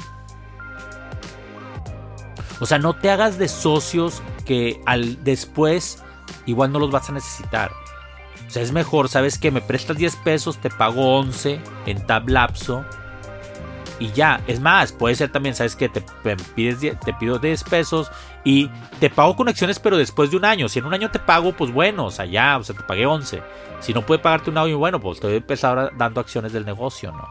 o 2.60 2.66
sea, 2.66 2.78
no 2.78 2.94
te 2.94 3.10
hagas 3.10 3.38
de 3.38 3.48
socios 3.48 4.22
que 4.44 4.80
al 4.84 5.24
después 5.24 6.02
igual 6.46 6.70
no 6.72 6.78
los 6.78 6.90
vas 6.90 7.08
a 7.08 7.12
necesitar. 7.12 7.72
O 8.46 8.50
sea, 8.50 8.62
es 8.62 8.72
mejor, 8.72 9.08
¿sabes 9.08 9.38
que 9.38 9.50
Me 9.50 9.60
prestas 9.60 9.96
10 9.96 10.16
pesos, 10.16 10.58
te 10.58 10.70
pago 10.70 11.18
11 11.18 11.60
en 11.86 12.06
tab 12.06 12.28
lapso 12.28 12.84
y 13.98 14.10
ya. 14.12 14.42
Es 14.46 14.60
más, 14.60 14.92
puede 14.92 15.14
ser 15.14 15.32
también, 15.32 15.54
¿sabes 15.54 15.74
que 15.74 15.88
Te, 15.88 16.02
pides, 16.54 16.98
te 17.00 17.14
pido 17.14 17.38
10 17.38 17.64
pesos 17.64 18.10
y 18.44 18.70
te 18.98 19.10
pago 19.10 19.36
con 19.36 19.48
acciones, 19.48 19.78
pero 19.78 19.96
después 19.96 20.30
de 20.30 20.36
un 20.36 20.44
año. 20.44 20.68
Si 20.68 20.78
en 20.78 20.86
un 20.86 20.94
año 20.94 21.10
te 21.10 21.18
pago, 21.18 21.52
pues 21.52 21.72
bueno, 21.72 22.06
o 22.06 22.10
sea, 22.10 22.24
ya, 22.24 22.56
o 22.58 22.64
sea, 22.64 22.76
te 22.76 22.82
pagué 22.82 23.06
11. 23.06 23.42
Si 23.80 23.92
no 23.92 24.02
puede 24.02 24.20
pagarte 24.20 24.50
un 24.50 24.58
año, 24.58 24.78
bueno, 24.78 25.00
pues 25.00 25.20
te 25.20 25.26
voy 25.26 25.34
a 25.34 25.38
empezar 25.38 25.92
dando 25.96 26.20
acciones 26.20 26.52
del 26.52 26.64
negocio, 26.64 27.12
¿no? 27.12 27.28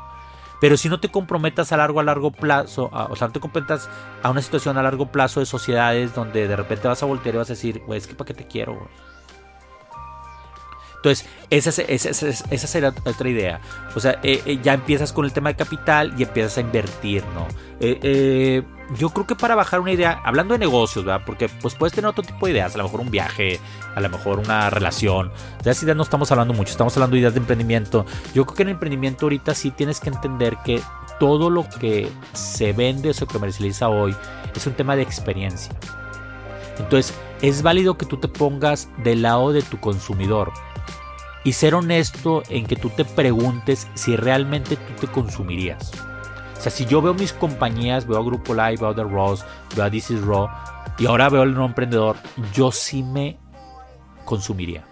Pero 0.61 0.75
si 0.75 0.89
no 0.89 0.99
te 0.99 1.09
comprometas 1.09 1.71
a 1.71 1.77
largo, 1.77 1.99
a 1.99 2.03
largo 2.03 2.31
plazo, 2.31 2.89
o 2.91 3.15
sea, 3.15 3.27
no 3.27 3.33
te 3.33 3.39
comprometas 3.39 3.89
a 4.21 4.29
una 4.29 4.41
situación 4.41 4.77
a 4.77 4.83
largo 4.83 5.05
plazo 5.05 5.39
de 5.39 5.45
sociedades 5.45 6.13
donde 6.13 6.47
de 6.47 6.55
repente 6.55 6.87
vas 6.87 7.01
a 7.01 7.05
voltear 7.05 7.35
y 7.35 7.37
vas 7.37 7.49
a 7.49 7.53
decir, 7.53 7.81
güey, 7.85 7.97
es 7.97 8.07
que 8.07 8.13
para 8.13 8.27
qué 8.27 8.33
te 8.33 8.45
quiero, 8.45 8.73
güey. 8.73 9.08
Entonces, 10.99 11.25
esa, 11.49 11.81
esa, 11.81 12.93
otra 13.05 13.29
idea. 13.29 13.61
O 13.95 14.01
sea, 14.01 14.19
eh, 14.21 14.41
eh, 14.45 14.59
ya 14.61 14.73
empiezas 14.73 15.13
con 15.13 15.23
el 15.23 15.31
tema 15.31 15.49
de 15.49 15.55
capital 15.55 16.13
y 16.17 16.23
empiezas 16.23 16.57
a 16.57 16.61
invertir, 16.61 17.23
¿no? 17.33 17.47
Eh, 17.79 18.61
yo 18.97 19.09
creo 19.11 19.25
que 19.25 19.35
para 19.35 19.55
bajar 19.55 19.79
una 19.79 19.93
idea, 19.93 20.19
hablando 20.25 20.53
de 20.53 20.59
negocios, 20.59 21.05
¿verdad? 21.05 21.23
Porque 21.25 21.47
pues 21.47 21.75
puedes 21.75 21.93
tener 21.93 22.09
otro 22.09 22.23
tipo 22.23 22.45
de 22.45 22.51
ideas, 22.51 22.75
a 22.75 22.77
lo 22.79 22.83
mejor 22.83 22.99
un 22.99 23.11
viaje, 23.11 23.59
a 23.95 24.01
lo 24.01 24.09
mejor 24.09 24.39
una 24.39 24.69
relación. 24.69 25.31
De 25.63 25.71
esas 25.71 25.83
ideas 25.83 25.95
no 25.95 26.03
estamos 26.03 26.31
hablando 26.31 26.53
mucho, 26.53 26.71
estamos 26.71 26.97
hablando 26.97 27.13
de 27.13 27.21
ideas 27.21 27.33
de 27.33 27.39
emprendimiento. 27.39 28.05
Yo 28.33 28.45
creo 28.45 28.55
que 28.57 28.63
en 28.63 28.69
el 28.69 28.73
emprendimiento 28.73 29.27
ahorita 29.27 29.55
sí 29.55 29.71
tienes 29.71 30.01
que 30.01 30.09
entender 30.09 30.57
que 30.65 30.81
todo 31.19 31.49
lo 31.49 31.67
que 31.79 32.09
se 32.33 32.73
vende 32.73 33.11
o 33.11 33.13
se 33.13 33.25
comercializa 33.25 33.87
hoy 33.87 34.13
es 34.53 34.67
un 34.67 34.73
tema 34.73 34.95
de 34.95 35.03
experiencia. 35.03 35.71
Entonces, 36.79 37.13
es 37.41 37.61
válido 37.61 37.97
que 37.97 38.05
tú 38.05 38.17
te 38.17 38.27
pongas 38.27 38.89
del 39.03 39.21
lado 39.21 39.51
de 39.51 39.61
tu 39.61 39.79
consumidor 39.79 40.51
y 41.43 41.53
ser 41.53 41.75
honesto 41.75 42.43
en 42.49 42.65
que 42.65 42.75
tú 42.75 42.89
te 42.89 43.05
preguntes 43.05 43.87
si 43.93 44.15
realmente 44.15 44.75
tú 44.75 44.93
te 44.99 45.07
consumirías. 45.07 45.91
O 46.57 46.61
sea, 46.61 46.71
si 46.71 46.85
yo 46.85 47.01
veo 47.01 47.13
mis 47.13 47.31
compañías, 47.31 48.05
veo 48.05 48.17
a 48.17 48.23
Grupo 48.23 48.53
Live, 48.53 48.77
veo 48.77 48.89
a 48.89 48.95
The 48.95 49.03
Ross, 49.03 49.45
veo 49.75 49.85
a 49.85 49.91
This 49.91 50.11
is 50.11 50.21
Raw 50.21 50.49
y 50.97 51.05
ahora 51.05 51.29
veo 51.29 51.43
al 51.43 51.51
nuevo 51.51 51.67
emprendedor, 51.67 52.17
yo 52.53 52.71
sí 52.71 53.03
me 53.03 53.37
consumiría. 54.25 54.85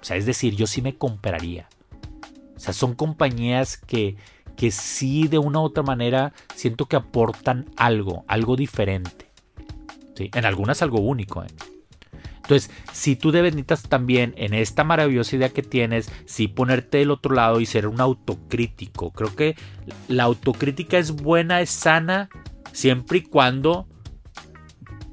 O 0.00 0.04
sea, 0.04 0.16
es 0.16 0.26
decir, 0.26 0.56
yo 0.56 0.66
sí 0.66 0.82
me 0.82 0.96
compraría. 0.96 1.68
O 2.56 2.60
sea, 2.60 2.74
son 2.74 2.94
compañías 2.94 3.76
que, 3.76 4.16
que 4.56 4.70
sí 4.70 5.28
de 5.28 5.38
una 5.38 5.60
u 5.60 5.62
otra 5.62 5.82
manera 5.82 6.32
siento 6.54 6.86
que 6.86 6.96
aportan 6.96 7.70
algo, 7.76 8.24
algo 8.26 8.56
diferente. 8.56 9.23
En 10.16 10.44
algunas 10.44 10.82
algo 10.82 11.00
único. 11.00 11.42
¿eh? 11.42 11.48
Entonces, 12.44 12.70
si 12.92 13.16
tú 13.16 13.32
necesitas 13.32 13.84
también 13.84 14.34
en 14.36 14.52
esta 14.52 14.84
maravillosa 14.84 15.36
idea 15.36 15.48
que 15.48 15.62
tienes, 15.62 16.12
sí 16.26 16.46
ponerte 16.46 16.98
del 16.98 17.10
otro 17.10 17.34
lado 17.34 17.58
y 17.60 17.66
ser 17.66 17.86
un 17.86 18.00
autocrítico. 18.00 19.12
Creo 19.12 19.34
que 19.34 19.56
la 20.08 20.24
autocrítica 20.24 20.98
es 20.98 21.12
buena, 21.12 21.62
es 21.62 21.70
sana, 21.70 22.28
siempre 22.70 23.18
y 23.18 23.22
cuando, 23.22 23.88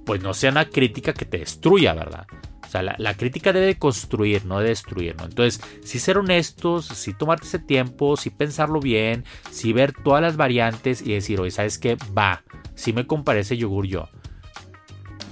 pues 0.06 0.22
no 0.22 0.34
sea 0.34 0.52
una 0.52 0.66
crítica 0.66 1.14
que 1.14 1.24
te 1.24 1.38
destruya, 1.38 1.94
¿verdad? 1.94 2.28
O 2.66 2.70
sea, 2.70 2.84
la, 2.84 3.14
crítica 3.16 3.52
debe 3.52 3.78
construir, 3.78 4.46
no 4.46 4.60
destruir, 4.60 5.16
¿no? 5.18 5.26
Entonces, 5.26 5.62
sí 5.84 6.00
ser 6.00 6.18
honestos, 6.18 6.86
sí 6.86 7.14
tomarte 7.14 7.46
ese 7.46 7.60
tiempo, 7.60 8.16
sí 8.18 8.30
pensarlo 8.30 8.80
bien, 8.80 9.26
sí 9.52 9.74
ver 9.74 9.94
todas 9.94 10.22
las 10.22 10.38
variantes 10.38 11.02
y 11.02 11.14
decir, 11.14 11.40
oye, 11.40 11.52
¿sabes 11.52 11.78
qué? 11.78 11.98
Va, 12.18 12.44
sí 12.76 12.94
me 12.94 13.08
comparece 13.08 13.58
yogur 13.58 13.88
yo. 13.88 14.10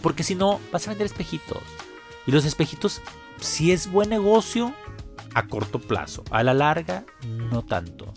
Porque 0.02 0.24
si 0.24 0.36
no, 0.36 0.60
vas 0.72 0.88
a 0.88 0.92
vender 0.92 1.06
espejitos. 1.06 1.62
Y 2.26 2.32
los 2.32 2.46
espejitos, 2.46 3.02
si 3.40 3.72
es 3.72 3.92
buen 3.92 4.10
negocio, 4.10 4.74
a 5.34 5.48
corto 5.48 5.80
plazo. 5.80 6.24
A 6.32 6.44
la 6.44 6.54
larga, 6.54 7.06
no 7.52 7.64
tanto. 7.64 8.14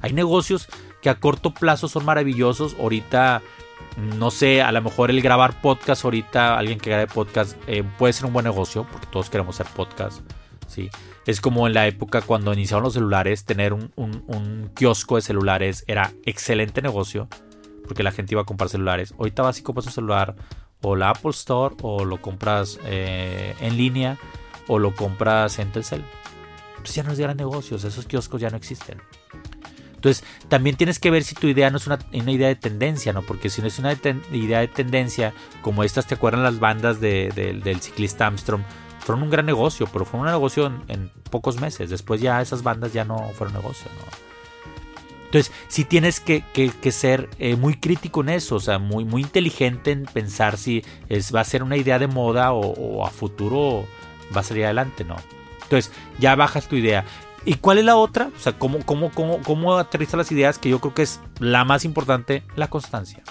Hay 0.00 0.12
negocios 0.12 0.68
que 1.02 1.10
a 1.10 1.20
corto 1.20 1.52
plazo 1.54 1.88
son 1.88 2.04
maravillosos. 2.04 2.76
Ahorita, 2.80 3.42
no 3.96 4.30
sé, 4.30 4.62
a 4.62 4.72
lo 4.72 4.82
mejor 4.82 5.10
el 5.10 5.22
grabar 5.22 5.60
podcast, 5.60 6.04
ahorita 6.04 6.58
alguien 6.58 6.78
que 6.78 6.90
grabe 6.90 7.06
podcast 7.06 7.56
eh, 7.66 7.82
puede 7.98 8.12
ser 8.12 8.26
un 8.26 8.32
buen 8.32 8.44
negocio, 8.44 8.86
porque 8.90 9.06
todos 9.10 9.30
queremos 9.30 9.58
hacer 9.58 9.72
podcast. 9.74 10.20
¿sí? 10.66 10.90
Es 11.26 11.40
como 11.40 11.66
en 11.66 11.74
la 11.74 11.86
época 11.86 12.22
cuando 12.22 12.52
iniciaron 12.52 12.84
los 12.84 12.94
celulares, 12.94 13.44
tener 13.44 13.72
un, 13.72 13.92
un 13.96 14.70
kiosco 14.74 15.16
de 15.16 15.22
celulares 15.22 15.84
era 15.86 16.12
excelente 16.24 16.82
negocio. 16.82 17.28
porque 17.86 18.02
la 18.02 18.12
gente 18.12 18.34
iba 18.34 18.42
a 18.42 18.44
comprar 18.44 18.68
celulares. 18.68 19.14
Ahorita 19.18 19.42
vas 19.42 19.58
y 19.58 19.62
compras 19.62 19.86
un 19.86 19.92
celular 19.92 20.34
o 20.82 20.96
la 20.96 21.10
Apple 21.10 21.30
Store 21.30 21.74
o 21.82 22.04
lo 22.04 22.20
compras 22.20 22.78
eh, 22.84 23.54
en 23.60 23.76
línea 23.76 24.18
o 24.68 24.78
lo 24.78 24.94
compras 24.94 25.58
en 25.58 25.72
Telcel. 25.72 26.04
Pues 26.78 26.94
ya 26.94 27.02
no 27.02 27.12
es 27.12 27.18
de 27.18 27.24
gran 27.24 27.36
negocios, 27.36 27.84
esos 27.84 28.06
kioscos 28.06 28.40
ya 28.40 28.50
no 28.50 28.56
existen. 28.56 29.00
Entonces, 29.94 30.24
también 30.48 30.76
tienes 30.76 31.00
que 31.00 31.10
ver 31.10 31.24
si 31.24 31.34
tu 31.34 31.48
idea 31.48 31.70
no 31.70 31.78
es 31.78 31.86
una, 31.86 31.98
idea 32.12 32.48
de 32.48 32.54
tendencia, 32.54 33.12
¿no? 33.12 33.22
Porque 33.22 33.50
si 33.50 33.60
no 33.60 33.66
es 33.66 33.78
una 33.78 33.92
idea 34.30 34.60
de 34.60 34.68
tendencia, 34.68 35.32
como 35.62 35.82
estas, 35.82 36.06
¿te 36.06 36.14
acuerdan 36.14 36.44
las 36.44 36.60
bandas 36.60 37.00
del 37.00 37.80
ciclista 37.80 38.26
Armstrong? 38.26 38.62
Fueron 39.00 39.24
un 39.24 39.30
gran 39.30 39.46
negocio, 39.46 39.88
pero 39.92 40.04
fue 40.04 40.20
un 40.20 40.26
negocio 40.26 40.72
en, 40.88 41.10
pocos 41.30 41.60
meses. 41.60 41.90
Después 41.90 42.20
ya 42.20 42.40
esas 42.40 42.62
bandas 42.62 42.92
ya 42.92 43.04
no 43.04 43.16
fueron 43.34 43.54
negocio, 43.54 43.90
¿no? 43.96 44.25
Entonces, 45.36 45.52
sí 45.68 45.84
tienes 45.84 46.18
que, 46.18 46.42
ser 46.90 47.28
eh, 47.38 47.56
muy 47.56 47.74
crítico 47.74 48.22
en 48.22 48.30
eso, 48.30 48.56
o 48.56 48.60
sea, 48.60 48.78
muy, 48.78 49.20
inteligente 49.20 49.90
en 49.90 50.04
pensar 50.04 50.56
si 50.56 50.82
va 51.34 51.40
a 51.40 51.44
ser 51.44 51.62
una 51.62 51.76
idea 51.76 51.98
de 51.98 52.06
moda 52.06 52.52
o, 52.52 53.04
a 53.04 53.10
futuro 53.10 53.84
va 54.34 54.40
a 54.40 54.44
salir 54.44 54.64
adelante, 54.64 55.04
¿no? 55.04 55.16
Entonces, 55.62 55.92
ya 56.18 56.34
bajas 56.36 56.68
tu 56.68 56.76
idea. 56.76 57.04
¿Y 57.44 57.56
cuál 57.56 57.76
es 57.76 57.84
la 57.84 57.96
otra? 57.96 58.30
O 58.34 58.40
sea, 58.40 58.58
¿cómo, 58.58 58.78
cómo, 58.86 59.10
cómo, 59.12 59.76
aterrizar 59.76 60.16
las 60.16 60.32
ideas? 60.32 60.58
Que 60.58 60.70
yo 60.70 60.80
creo 60.80 60.94
que 60.94 61.02
es 61.02 61.20
la 61.38 61.64
más 61.64 61.84
importante, 61.84 62.42
la 62.56 62.68
constancia. 62.68 63.22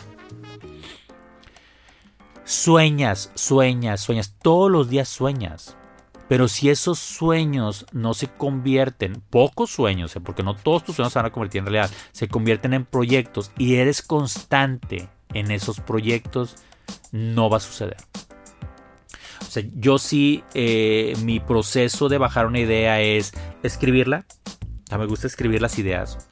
Sueñas, 2.43 3.31
sueñas, 3.33 4.01
sueñas. 4.01 4.35
Todos 4.43 4.69
los 4.69 4.89
días 4.89 5.09
sueñas. 5.09 5.75
Pero 6.27 6.47
si 6.47 6.69
esos 6.69 6.99
sueños 6.99 7.85
no 7.91 8.13
se 8.13 8.27
convierten, 8.27 9.21
pocos 9.29 9.69
sueños, 9.69 10.15
¿eh? 10.15 10.21
porque 10.21 10.43
no 10.43 10.55
todos 10.55 10.83
tus 10.83 10.95
sueños 10.95 11.13
se 11.13 11.19
van 11.19 11.27
a 11.27 11.31
convertir 11.31 11.59
en 11.59 11.65
realidad, 11.67 11.91
se 12.11 12.27
convierten 12.27 12.73
en 12.73 12.85
proyectos 12.85 13.51
y 13.57 13.75
eres 13.75 14.01
constante 14.01 15.07
en 15.33 15.51
esos 15.51 15.79
proyectos, 15.79 16.55
no 17.11 17.49
va 17.49 17.57
a 17.57 17.61
suceder. 17.61 17.97
O 19.41 19.51
sea, 19.51 19.63
yo 19.75 19.99
sí, 19.99 20.43
eh, 20.53 21.15
mi 21.23 21.39
proceso 21.39 22.09
de 22.09 22.17
bajar 22.17 22.47
una 22.47 22.59
idea 22.59 23.01
es 23.01 23.31
escribirla, 23.63 24.25
me 24.91 25.05
gusta 25.05 25.27
escribir 25.27 25.61
las 25.61 25.79
ideas. 25.79 26.29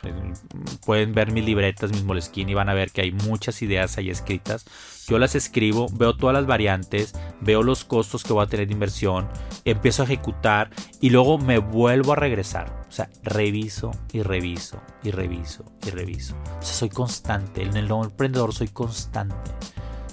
Pueden 0.86 1.14
ver 1.14 1.32
mis 1.32 1.44
libretas, 1.44 1.92
mis 1.92 2.04
moleskin 2.04 2.50
y 2.50 2.54
van 2.54 2.70
a 2.70 2.74
ver 2.74 2.92
que 2.92 3.02
hay 3.02 3.12
muchas 3.12 3.62
ideas 3.62 3.98
ahí 3.98 4.10
escritas. 4.10 4.66
Yo 5.08 5.20
las 5.20 5.36
escribo, 5.36 5.88
veo 5.92 6.16
todas 6.16 6.34
las 6.34 6.46
variantes, 6.46 7.14
veo 7.42 7.62
los 7.64 7.84
costos 7.84 8.24
que 8.24 8.32
voy 8.32 8.44
a 8.44 8.48
tener 8.48 8.68
de 8.68 8.74
inversión, 8.74 9.28
empiezo 9.66 10.04
a 10.04 10.06
ejecutar 10.06 10.70
y 11.02 11.10
luego 11.10 11.38
me 11.38 11.58
vuelvo 11.58 12.14
a 12.14 12.16
regresar. 12.16 12.84
O 12.88 12.92
sea, 12.92 13.10
reviso 13.24 13.92
y 14.14 14.22
reviso 14.22 14.80
y 15.04 15.12
reviso 15.12 15.66
y 15.86 15.90
reviso. 15.90 16.36
O 16.60 16.62
sea, 16.62 16.76
soy 16.76 16.90
constante. 16.90 17.64
En 17.64 17.76
el 17.76 17.90
emprendedor 17.92 18.54
soy 18.54 18.68
constante. 18.68 19.52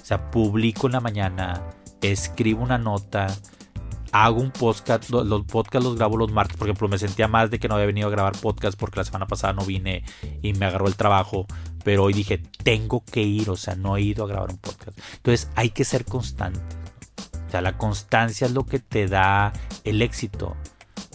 O 0.01 0.05
sea, 0.05 0.31
publico 0.31 0.87
en 0.87 0.93
la 0.93 0.99
mañana, 0.99 1.61
escribo 2.01 2.63
una 2.63 2.79
nota, 2.79 3.27
hago 4.11 4.41
un 4.41 4.51
podcast, 4.51 5.09
los 5.09 5.43
podcasts 5.45 5.85
los 5.85 5.95
grabo 5.95 6.17
los 6.17 6.31
martes, 6.31 6.57
por 6.57 6.67
ejemplo, 6.67 6.87
me 6.87 6.97
sentía 6.97 7.27
más 7.27 7.49
de 7.49 7.59
que 7.59 7.67
no 7.67 7.75
había 7.75 7.87
venido 7.87 8.07
a 8.07 8.11
grabar 8.11 8.33
podcast 8.37 8.77
porque 8.77 8.99
la 8.99 9.05
semana 9.05 9.27
pasada 9.27 9.53
no 9.53 9.65
vine 9.65 10.03
y 10.41 10.53
me 10.53 10.65
agarró 10.65 10.87
el 10.87 10.95
trabajo, 10.95 11.45
pero 11.83 12.03
hoy 12.03 12.13
dije, 12.13 12.41
tengo 12.63 13.03
que 13.05 13.21
ir, 13.21 13.49
o 13.49 13.55
sea, 13.55 13.75
no 13.75 13.97
he 13.97 14.01
ido 14.01 14.25
a 14.25 14.27
grabar 14.27 14.51
un 14.51 14.57
podcast. 14.57 14.97
Entonces 15.15 15.49
hay 15.55 15.69
que 15.69 15.85
ser 15.85 16.05
constante. 16.05 16.59
O 17.47 17.51
sea, 17.51 17.61
la 17.61 17.77
constancia 17.77 18.47
es 18.47 18.53
lo 18.53 18.65
que 18.65 18.79
te 18.79 19.07
da 19.07 19.51
el 19.83 20.01
éxito. 20.01 20.55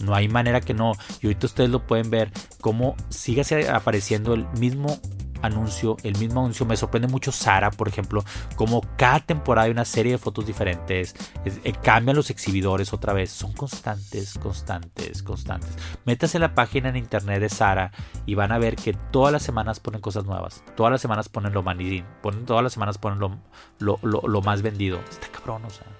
No 0.03 0.13
hay 0.13 0.27
manera 0.27 0.61
que 0.61 0.75
no. 0.75 0.91
Y 1.21 1.27
ahorita 1.27 1.47
ustedes 1.47 1.69
lo 1.71 1.87
pueden 1.87 2.11
ver, 2.11 2.31
cómo 2.61 2.95
sigue 3.09 3.41
apareciendo 3.69 4.33
el 4.33 4.47
mismo 4.59 4.99
anuncio, 5.41 5.97
el 6.03 6.17
mismo 6.17 6.41
anuncio. 6.41 6.65
Me 6.65 6.77
sorprende 6.77 7.07
mucho 7.07 7.31
Sara, 7.31 7.71
por 7.71 7.87
ejemplo, 7.87 8.23
como 8.55 8.81
cada 8.97 9.19
temporada 9.19 9.65
hay 9.65 9.71
una 9.71 9.85
serie 9.85 10.13
de 10.13 10.17
fotos 10.17 10.45
diferentes, 10.45 11.15
eh, 11.45 11.73
cambian 11.81 12.15
los 12.15 12.29
exhibidores 12.29 12.93
otra 12.93 13.13
vez, 13.13 13.31
son 13.31 13.53
constantes, 13.53 14.37
constantes, 14.37 15.23
constantes. 15.23 15.71
Métase 16.05 16.39
la 16.39 16.53
página 16.53 16.89
en 16.89 16.97
internet 16.97 17.39
de 17.41 17.49
Sara 17.49 17.91
y 18.25 18.35
van 18.35 18.51
a 18.51 18.57
ver 18.57 18.75
que 18.75 18.93
todas 19.11 19.31
las 19.31 19.43
semanas 19.43 19.79
ponen 19.79 20.01
cosas 20.01 20.25
nuevas, 20.25 20.63
todas 20.75 20.91
las 20.91 21.01
semanas 21.01 21.29
ponen 21.29 21.53
lo 21.53 21.63
manidín, 21.63 22.05
ponen, 22.21 22.45
todas 22.45 22.63
las 22.63 22.73
semanas 22.73 22.97
ponen 22.97 23.19
lo, 23.19 23.99
lo 24.01 24.41
más 24.41 24.61
vendido. 24.61 24.99
Está 25.09 25.27
cabrón, 25.29 25.65
o 25.65 25.69
sea. 25.69 25.96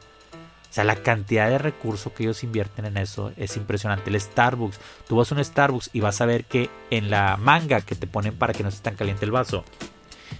O 0.69 0.73
sea, 0.77 0.83
la 0.83 0.97
cantidad 0.97 1.49
de 1.49 1.57
recursos 1.57 2.11
que 2.13 2.23
ellos 2.23 2.43
invierten 2.43 2.85
en 2.85 2.97
eso 2.97 3.31
es 3.37 3.57
impresionante. 3.57 4.09
El 4.09 4.19
Starbucks, 4.19 4.79
tú 5.07 5.15
vas 5.15 5.31
a 5.31 5.35
un 5.35 5.43
Starbucks 5.43 5.89
y 5.93 6.01
vas 6.01 6.21
a 6.21 6.25
ver 6.25 6.45
que 6.45 6.69
en 6.91 7.09
la 7.09 7.37
manga 7.37 7.81
que 7.81 7.95
te 7.95 8.07
ponen 8.07 8.37
para 8.37 8.53
que 8.53 8.63
no 8.63 8.69
esté 8.69 8.83
tan 8.83 8.95
caliente 8.95 9.25
el 9.25 9.31
vaso, 9.31 9.63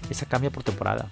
esa 0.10 0.26
cambia 0.26 0.52
por 0.52 0.64
temporada. 0.64 1.10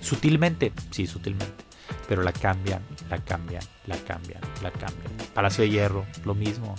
Sutilmente, 0.00 0.72
sí, 0.90 1.06
sutilmente. 1.06 1.64
Pero 2.08 2.22
la 2.22 2.32
cambian, 2.32 2.82
la 3.10 3.18
cambian, 3.18 3.62
la 3.86 3.96
cambian, 3.98 4.40
la 4.62 4.70
cambian. 4.70 5.12
Palacio 5.34 5.62
de 5.62 5.70
Hierro, 5.70 6.06
lo 6.24 6.34
mismo. 6.34 6.74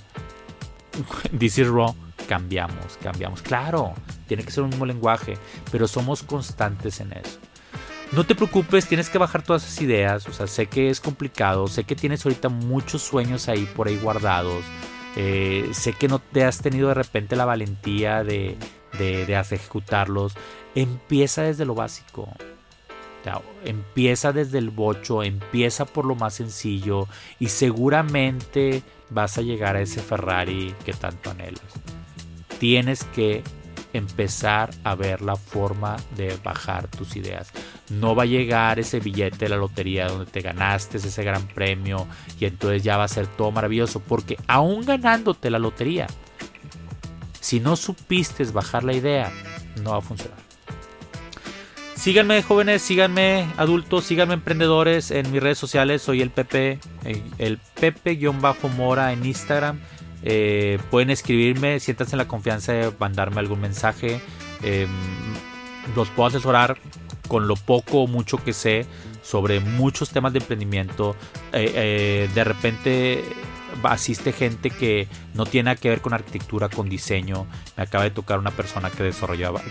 DC 1.31 1.63
Raw, 1.65 1.95
cambiamos, 2.27 2.97
cambiamos. 3.01 3.41
Claro, 3.41 3.93
tiene 4.27 4.43
que 4.43 4.51
ser 4.51 4.63
un 4.63 4.69
mismo 4.69 4.85
lenguaje, 4.85 5.37
pero 5.71 5.87
somos 5.87 6.23
constantes 6.23 6.99
en 6.99 7.13
eso. 7.13 7.39
No 8.11 8.25
te 8.25 8.33
preocupes, 8.33 8.87
tienes 8.87 9.09
que 9.09 9.19
bajar 9.19 9.43
todas 9.43 9.63
esas 9.63 9.81
ideas. 9.81 10.27
O 10.27 10.33
sea, 10.33 10.47
sé 10.47 10.65
que 10.65 10.89
es 10.89 10.99
complicado, 10.99 11.67
sé 11.67 11.83
que 11.83 11.95
tienes 11.95 12.25
ahorita 12.25 12.49
muchos 12.49 13.03
sueños 13.03 13.47
ahí 13.47 13.69
por 13.75 13.87
ahí 13.87 13.97
guardados. 13.97 14.63
Eh, 15.15 15.69
sé 15.73 15.93
que 15.93 16.07
no 16.07 16.19
te 16.19 16.43
has 16.43 16.61
tenido 16.61 16.87
de 16.87 16.95
repente 16.95 17.35
la 17.35 17.45
valentía 17.45 18.23
de, 18.23 18.57
de, 18.97 19.23
ejecutarlos. 19.33 20.33
Empieza 20.73 21.43
desde 21.43 21.65
lo 21.65 21.75
básico. 21.75 22.29
empieza 23.63 24.31
desde 24.33 24.57
el 24.57 24.71
bocho, 24.71 25.21
empieza 25.21 25.85
por 25.85 26.05
lo 26.05 26.15
más 26.15 26.33
sencillo 26.33 27.07
y 27.37 27.49
seguramente 27.49 28.81
vas 29.11 29.37
a 29.37 29.41
llegar 29.41 29.75
a 29.75 29.81
ese 29.81 30.01
Ferrari 30.01 30.73
que 30.83 30.93
tanto 30.93 31.29
anhelas. 31.29 31.61
Tienes 32.59 33.03
que 33.03 33.43
empezar 33.93 34.69
a 34.83 34.95
ver 34.95 35.21
la 35.21 35.35
forma 35.35 35.97
de 36.15 36.37
bajar 36.43 36.87
tus 36.87 37.15
ideas. 37.15 37.51
No 37.89 38.15
va 38.15 38.23
a 38.23 38.27
llegar 38.27 38.79
ese 38.79 38.99
billete 38.99 39.37
de 39.45 39.49
la 39.49 39.57
lotería 39.57 40.07
donde 40.07 40.25
te 40.25 40.41
ganaste 40.41 40.97
ese 40.97 41.23
gran 41.23 41.47
premio 41.47 42.07
y 42.39 42.45
entonces 42.45 42.83
ya 42.83 42.97
va 42.97 43.05
a 43.05 43.07
ser 43.07 43.27
todo 43.27 43.51
maravilloso 43.51 43.99
porque 43.99 44.37
aún 44.47 44.85
ganándote 44.85 45.49
la 45.49 45.59
lotería, 45.59 46.07
si 47.39 47.59
no 47.59 47.75
supiste 47.75 48.43
bajar 48.45 48.83
la 48.83 48.93
idea, 48.93 49.31
no 49.81 49.91
va 49.91 49.97
a 49.97 50.01
funcionar. 50.01 50.37
Síganme 51.95 52.41
jóvenes, 52.43 52.81
síganme 52.81 53.45
adultos, 53.57 54.05
síganme 54.05 54.35
emprendedores 54.35 55.11
en 55.11 55.29
mis 55.33 55.43
redes 55.43 55.57
sociales. 55.57 56.01
Soy 56.01 56.21
el 56.21 56.29
Pepe, 56.29 56.79
el 57.37 57.57
Pepe-Mora 57.57 59.11
en 59.11 59.25
Instagram 59.25 59.81
eh, 60.23 60.79
pueden 60.89 61.09
escribirme, 61.09 61.79
siéntanse 61.79 62.15
en 62.15 62.19
la 62.19 62.27
confianza 62.27 62.73
de 62.73 62.91
mandarme 62.99 63.39
algún 63.39 63.61
mensaje. 63.61 64.21
Em, 64.63 64.89
los 65.95 66.09
puedo 66.09 66.27
asesorar 66.27 66.77
con 67.27 67.47
lo 67.47 67.55
poco 67.55 68.03
o 68.03 68.07
mucho 68.07 68.37
que 68.43 68.53
sé 68.53 68.85
sobre 69.21 69.59
muchos 69.59 70.09
temas 70.09 70.33
de 70.33 70.39
emprendimiento. 70.39 71.15
Eh, 71.53 71.71
eh, 71.75 72.29
de 72.33 72.43
repente 72.43 73.23
asiste 73.83 74.33
gente 74.33 74.69
que 74.71 75.07
no 75.33 75.45
tiene 75.45 75.65
nada 75.65 75.75
que 75.75 75.89
ver 75.89 76.01
con 76.01 76.13
arquitectura, 76.13 76.69
con 76.69 76.89
diseño. 76.89 77.45
Me 77.77 77.83
acaba 77.83 78.03
de 78.03 78.11
tocar 78.11 78.39
una 78.39 78.51
persona 78.51 78.89
que, 78.89 79.13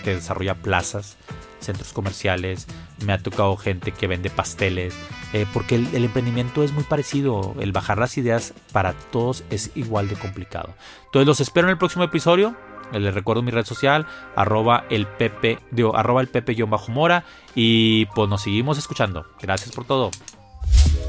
que 0.04 0.14
desarrolla 0.14 0.54
plazas, 0.54 1.16
centros 1.60 1.92
comerciales. 1.92 2.66
Me 3.04 3.12
ha 3.12 3.18
tocado 3.18 3.56
gente 3.56 3.92
que 3.92 4.06
vende 4.06 4.30
pasteles. 4.30 4.94
Eh, 5.32 5.46
porque 5.52 5.74
el, 5.74 6.04
emprendimiento 6.04 6.62
es 6.62 6.72
muy 6.72 6.84
parecido. 6.84 7.54
El 7.60 7.72
bajar 7.72 7.98
las 7.98 8.16
ideas 8.16 8.54
para 8.72 8.92
todos 8.92 9.44
es 9.50 9.70
igual 9.74 10.08
de 10.08 10.16
complicado. 10.16 10.74
Entonces 11.06 11.26
los 11.26 11.40
espero 11.40 11.66
en 11.66 11.72
el 11.72 11.78
próximo 11.78 12.04
episodio. 12.04 12.56
Les 12.92 13.12
recuerdo 13.12 13.42
mi 13.42 13.50
red 13.50 13.66
social, 13.66 14.06
arroba 14.34 14.84
el 14.88 15.06
pepe, 15.06 15.58
digo, 15.70 15.94
arroba 15.94 16.22
el 16.22 16.28
pepe-mora. 16.28 17.24
Y 17.54 18.06
pues 18.06 18.28
nos 18.28 18.42
seguimos 18.42 18.78
escuchando. 18.78 19.26
Gracias 19.40 19.74
por 19.74 19.84
todo 19.84 20.10